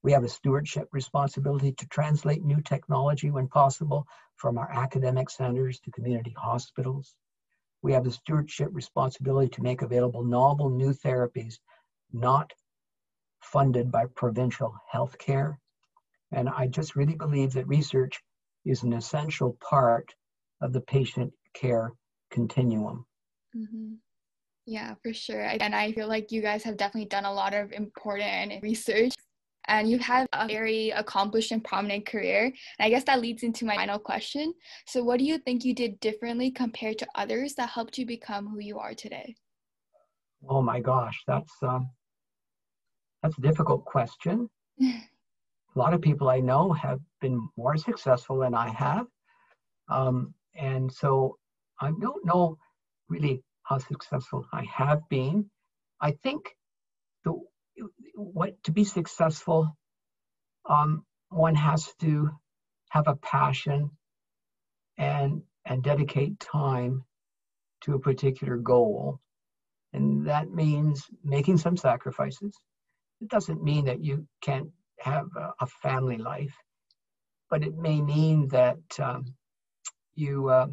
We 0.02 0.12
have 0.14 0.24
a 0.24 0.30
stewardship 0.30 0.88
responsibility 0.92 1.74
to 1.74 1.88
translate 1.88 2.44
new 2.44 2.62
technology 2.62 3.30
when 3.30 3.48
possible 3.48 4.08
from 4.36 4.58
our 4.58 4.72
academic 4.72 5.30
centers 5.30 5.80
to 5.82 5.92
community 5.92 6.34
hospitals. 6.36 7.16
We 7.84 7.94
have 7.94 8.08
a 8.08 8.12
stewardship 8.12 8.70
responsibility 8.72 9.50
to 9.50 9.62
make 9.62 9.84
available 9.84 10.24
novel 10.24 10.70
new 10.70 10.92
therapies 10.92 11.60
not 12.12 12.52
funded 13.42 13.92
by 13.92 14.06
provincial 14.16 14.76
health 14.90 15.20
care. 15.20 15.60
And 16.32 16.50
I 16.50 16.68
just 16.68 16.96
really 16.96 17.16
believe 17.16 17.54
that 17.54 17.68
research 17.68 18.24
is 18.66 18.82
an 18.82 18.94
essential 18.94 19.56
part 19.62 20.16
of 20.62 20.74
the 20.74 20.82
patient 20.82 21.32
care 21.54 21.94
continuum. 22.32 23.06
Mm-hmm. 23.56 23.94
Yeah, 24.66 24.96
for 25.02 25.14
sure. 25.14 25.42
And 25.42 25.74
I 25.74 25.94
feel 25.94 26.08
like 26.08 26.32
you 26.32 26.42
guys 26.42 26.64
have 26.64 26.78
definitely 26.78 27.08
done 27.08 27.26
a 27.26 27.34
lot 27.34 27.54
of 27.54 27.72
important 27.72 28.62
research 28.62 29.14
and 29.68 29.90
you 29.90 30.00
have 30.00 30.28
a 30.34 30.48
very 30.48 30.90
accomplished 30.92 31.52
and 31.52 31.64
prominent 31.64 32.06
career. 32.06 32.46
And 32.46 32.86
I 32.86 32.90
guess 32.90 33.04
that 33.06 33.22
leads 33.22 33.44
into 33.44 33.66
my 33.66 33.76
final 33.76 34.00
question. 34.00 34.54
So, 34.86 35.04
what 35.04 35.20
do 35.20 35.26
you 35.26 35.38
think 35.38 35.64
you 35.64 35.74
did 35.74 36.00
differently 36.00 36.52
compared 36.52 36.98
to 37.00 37.08
others 37.16 37.54
that 37.56 37.70
helped 37.70 37.98
you 37.98 38.06
become 38.06 38.48
who 38.48 38.60
you 38.60 38.80
are 38.80 38.94
today? 38.94 39.36
Oh 40.48 40.62
my 40.62 40.80
gosh, 40.80 41.24
that's 41.28 41.54
um, 41.62 41.90
that's 43.24 43.38
a 43.38 43.42
difficult 43.42 43.86
question. 43.86 44.50
a 44.82 45.00
lot 45.76 45.94
of 45.94 46.02
people 46.02 46.30
I 46.30 46.40
know 46.40 46.72
have 46.74 47.00
been 47.22 47.48
more 47.58 47.78
successful 47.78 48.40
than 48.40 48.54
I 48.54 48.70
have. 48.70 49.08
Um, 49.90 50.34
and 50.58 50.92
so 50.92 51.38
I 51.80 51.92
don't 52.00 52.26
know 52.26 52.58
really 53.10 53.42
how 53.64 53.78
successful 53.78 54.46
I 54.52 54.64
have 54.66 55.08
been. 55.10 55.50
I 56.02 56.12
think 56.12 56.56
the 57.24 57.34
what 58.16 58.62
to 58.64 58.72
be 58.72 58.84
successful, 58.84 59.78
um, 60.70 61.06
one 61.30 61.56
has 61.56 61.94
to 62.02 62.30
have 62.90 63.08
a 63.08 63.16
passion 63.16 63.92
and 64.98 65.42
and 65.66 65.84
dedicate 65.84 66.40
time 66.40 67.04
to 67.82 67.94
a 67.94 68.00
particular 68.00 68.58
goal, 68.58 69.20
and 69.94 70.28
that 70.28 70.50
means 70.52 71.06
making 71.24 71.58
some 71.58 71.78
sacrifices. 71.78 72.56
It 73.22 73.30
doesn't 73.30 73.64
mean 73.64 73.86
that 73.86 74.04
you 74.04 74.28
can't 74.42 74.70
have 75.00 75.28
a, 75.36 75.54
a 75.60 75.68
family 75.68 76.18
life, 76.18 76.56
but 77.50 77.64
it 77.64 77.76
may 77.76 78.02
mean 78.02 78.48
that 78.50 78.80
um, 79.00 79.26
you 80.18 80.50
uh, 80.50 80.68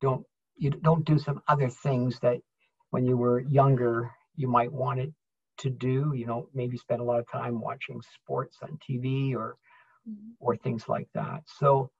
don't 0.00 0.24
you 0.56 0.70
don't 0.70 1.04
do 1.04 1.18
some 1.18 1.40
other 1.48 1.68
things 1.68 2.18
that 2.20 2.38
when 2.90 3.04
you 3.04 3.16
were 3.16 3.40
younger 3.40 4.10
you 4.34 4.48
might 4.48 4.72
want 4.72 4.98
it 4.98 5.12
to 5.58 5.70
do 5.70 6.12
you 6.14 6.26
know 6.26 6.48
maybe 6.54 6.76
spend 6.76 7.00
a 7.00 7.04
lot 7.04 7.18
of 7.18 7.30
time 7.30 7.60
watching 7.60 8.00
sports 8.16 8.58
on 8.62 8.78
tv 8.88 9.34
or 9.34 9.56
mm-hmm. 10.08 10.30
or 10.40 10.56
things 10.56 10.88
like 10.88 11.08
that. 11.14 11.42
So 11.46 11.90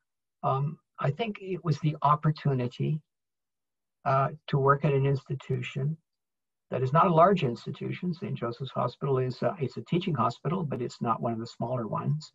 um, 0.42 0.78
i 1.00 1.10
think 1.10 1.38
it 1.40 1.64
was 1.64 1.78
the 1.80 1.96
opportunity 2.02 3.00
uh, 4.04 4.28
to 4.48 4.58
work 4.58 4.84
at 4.84 4.92
an 4.92 5.06
institution 5.06 5.96
that 6.70 6.82
is 6.82 6.92
not 6.92 7.06
a 7.06 7.14
large 7.14 7.44
institution. 7.44 8.12
St 8.14 8.34
joseph's 8.34 8.70
hospital 8.70 9.18
is 9.18 9.42
uh, 9.42 9.54
it's 9.60 9.76
a 9.76 9.82
teaching 9.82 10.14
hospital 10.14 10.62
but 10.62 10.82
it's 10.82 11.00
not 11.00 11.20
one 11.20 11.32
of 11.32 11.38
the 11.38 11.46
smaller 11.46 11.86
ones. 11.86 12.32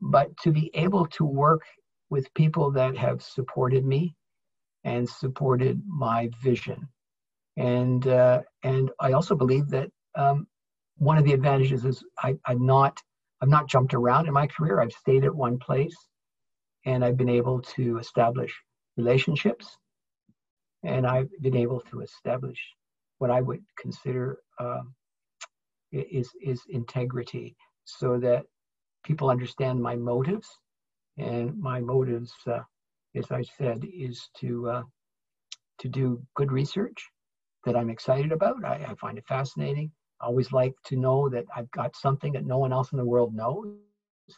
But 0.00 0.34
to 0.38 0.50
be 0.50 0.70
able 0.74 1.06
to 1.18 1.24
work 1.24 1.62
with 2.10 2.34
people 2.34 2.72
that 2.72 2.96
have 2.96 3.22
supported 3.22 3.86
me 3.86 4.14
and 4.84 5.08
supported 5.08 5.80
my 5.86 6.28
vision. 6.42 6.88
And 7.56 8.06
uh, 8.06 8.42
and 8.62 8.90
I 9.00 9.12
also 9.12 9.34
believe 9.34 9.68
that 9.70 9.90
um, 10.16 10.46
one 10.98 11.18
of 11.18 11.24
the 11.24 11.32
advantages 11.32 11.84
is 11.84 12.04
I, 12.18 12.36
I'm 12.46 12.66
not 12.66 13.00
I've 13.40 13.48
not 13.48 13.68
jumped 13.68 13.94
around 13.94 14.26
in 14.26 14.34
my 14.34 14.46
career. 14.46 14.80
I've 14.80 14.92
stayed 14.92 15.24
at 15.24 15.34
one 15.34 15.58
place, 15.58 15.96
and 16.84 17.04
I've 17.04 17.16
been 17.16 17.28
able 17.28 17.60
to 17.76 17.98
establish 17.98 18.52
relationships, 18.96 19.76
and 20.82 21.06
I've 21.06 21.30
been 21.40 21.56
able 21.56 21.80
to 21.90 22.00
establish 22.00 22.58
what 23.18 23.30
I 23.30 23.40
would 23.40 23.62
consider 23.78 24.38
uh, 24.58 24.82
is 25.92 26.30
is 26.42 26.62
integrity, 26.68 27.56
so 27.84 28.18
that 28.18 28.44
people 29.04 29.30
understand 29.30 29.82
my 29.82 29.96
motives 29.96 30.48
and 31.18 31.58
my 31.58 31.80
motives 31.80 32.32
uh, 32.46 32.60
as 33.14 33.30
I 33.30 33.42
said, 33.42 33.84
is 33.92 34.28
to 34.38 34.68
uh, 34.68 34.82
to 35.78 35.88
do 35.88 36.22
good 36.34 36.52
research 36.52 37.10
that 37.64 37.76
I'm 37.76 37.90
excited 37.90 38.32
about. 38.32 38.64
I, 38.64 38.86
I 38.88 38.94
find 38.94 39.18
it 39.18 39.24
fascinating. 39.26 39.90
I 40.20 40.26
always 40.26 40.52
like 40.52 40.74
to 40.86 40.96
know 40.96 41.28
that 41.30 41.44
I've 41.56 41.70
got 41.70 41.96
something 41.96 42.32
that 42.34 42.46
no 42.46 42.58
one 42.58 42.72
else 42.72 42.92
in 42.92 42.98
the 42.98 43.04
world 43.04 43.34
knows. 43.34 43.74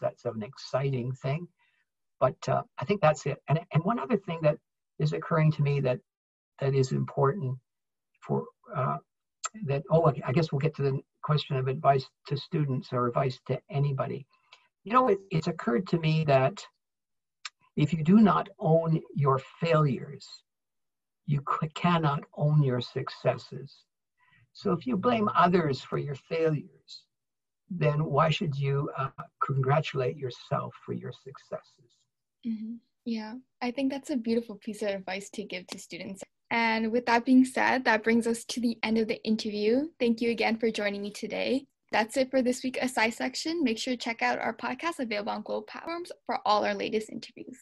That's 0.01 0.25
an 0.25 0.43
exciting 0.43 1.13
thing. 1.13 1.47
But 2.21 2.37
uh, 2.49 2.63
I 2.79 2.85
think 2.85 3.01
that's 3.01 3.27
it. 3.27 3.39
And 3.49 3.61
and 3.73 3.85
one 3.85 3.99
other 3.99 4.17
thing 4.17 4.39
that 4.43 4.57
is 4.99 5.13
occurring 5.13 5.53
to 5.53 5.63
me 5.63 5.81
that 5.81 5.99
that 6.61 6.75
is 6.75 6.93
important 6.93 7.57
for 8.21 8.45
uh, 8.75 8.97
that. 9.67 9.83
Oh, 9.91 10.11
I 10.25 10.33
guess 10.33 10.53
we'll 10.53 10.61
get 10.61 10.75
to 10.77 10.83
the 10.83 11.01
question 11.23 11.57
of 11.57 11.69
advice 11.69 12.07
to 12.29 12.37
students 12.37 12.89
or 12.93 13.07
advice 13.07 13.39
to 13.49 13.59
anybody. 13.71 14.27
You 14.85 14.93
know, 14.93 15.09
it, 15.09 15.19
it's 15.31 15.47
occurred 15.47 15.87
to 15.89 15.99
me 15.99 16.25
that 16.25 16.65
if 17.77 17.93
you 17.93 18.03
do 18.03 18.19
not 18.19 18.49
own 18.59 19.01
your 19.15 19.41
failures, 19.61 20.27
you 21.27 21.43
cannot 21.75 22.25
own 22.37 22.63
your 22.63 22.81
successes. 22.81 23.85
So 24.53 24.73
if 24.73 24.87
you 24.87 24.97
blame 24.97 25.31
others 25.35 25.81
for 25.81 25.99
your 25.99 26.15
failures, 26.15 27.05
then 27.71 28.05
why 28.05 28.29
should 28.29 28.55
you 28.55 28.91
uh, 28.99 29.09
congratulate 29.43 30.17
yourself 30.17 30.75
for 30.85 30.93
your 30.93 31.13
successes? 31.13 31.91
Mm-hmm. 32.47 32.75
Yeah, 33.05 33.35
I 33.61 33.71
think 33.71 33.91
that's 33.91 34.11
a 34.11 34.17
beautiful 34.17 34.57
piece 34.57 34.83
of 34.83 34.89
advice 34.89 35.31
to 35.31 35.43
give 35.43 35.67
to 35.69 35.79
students. 35.79 36.23
And 36.51 36.93
with 36.93 37.07
that 37.07 37.25
being 37.25 37.45
said, 37.45 37.85
that 37.85 38.05
brings 38.05 38.27
us 38.27 38.45
to 38.45 38.61
the 38.61 38.79
end 38.83 38.99
of 38.99 39.09
the 39.09 39.23
interview. 39.25 39.89
Thank 39.99 40.21
you 40.21 40.31
again 40.31 40.59
for 40.59 40.71
joining 40.71 41.03
me 41.03 41.11
today. 41.11 41.67
That's 41.93 42.17
it 42.17 42.31
for 42.31 42.41
this 42.41 42.65
week 42.65 42.79
of 42.79 42.85
Sci 42.85 43.11
Section. 43.11 43.63
Make 43.63 43.79
sure 43.79 43.93
to 43.93 43.99
check 43.99 44.23
out 44.23 44.39
our 44.39 44.57
podcast 44.57 44.99
available 44.99 45.33
on 45.33 45.43
global 45.43 45.63
platforms 45.63 46.11
for 46.25 46.39
all 46.47 46.65
our 46.65 46.75
latest 46.75 47.11
interviews. 47.11 47.59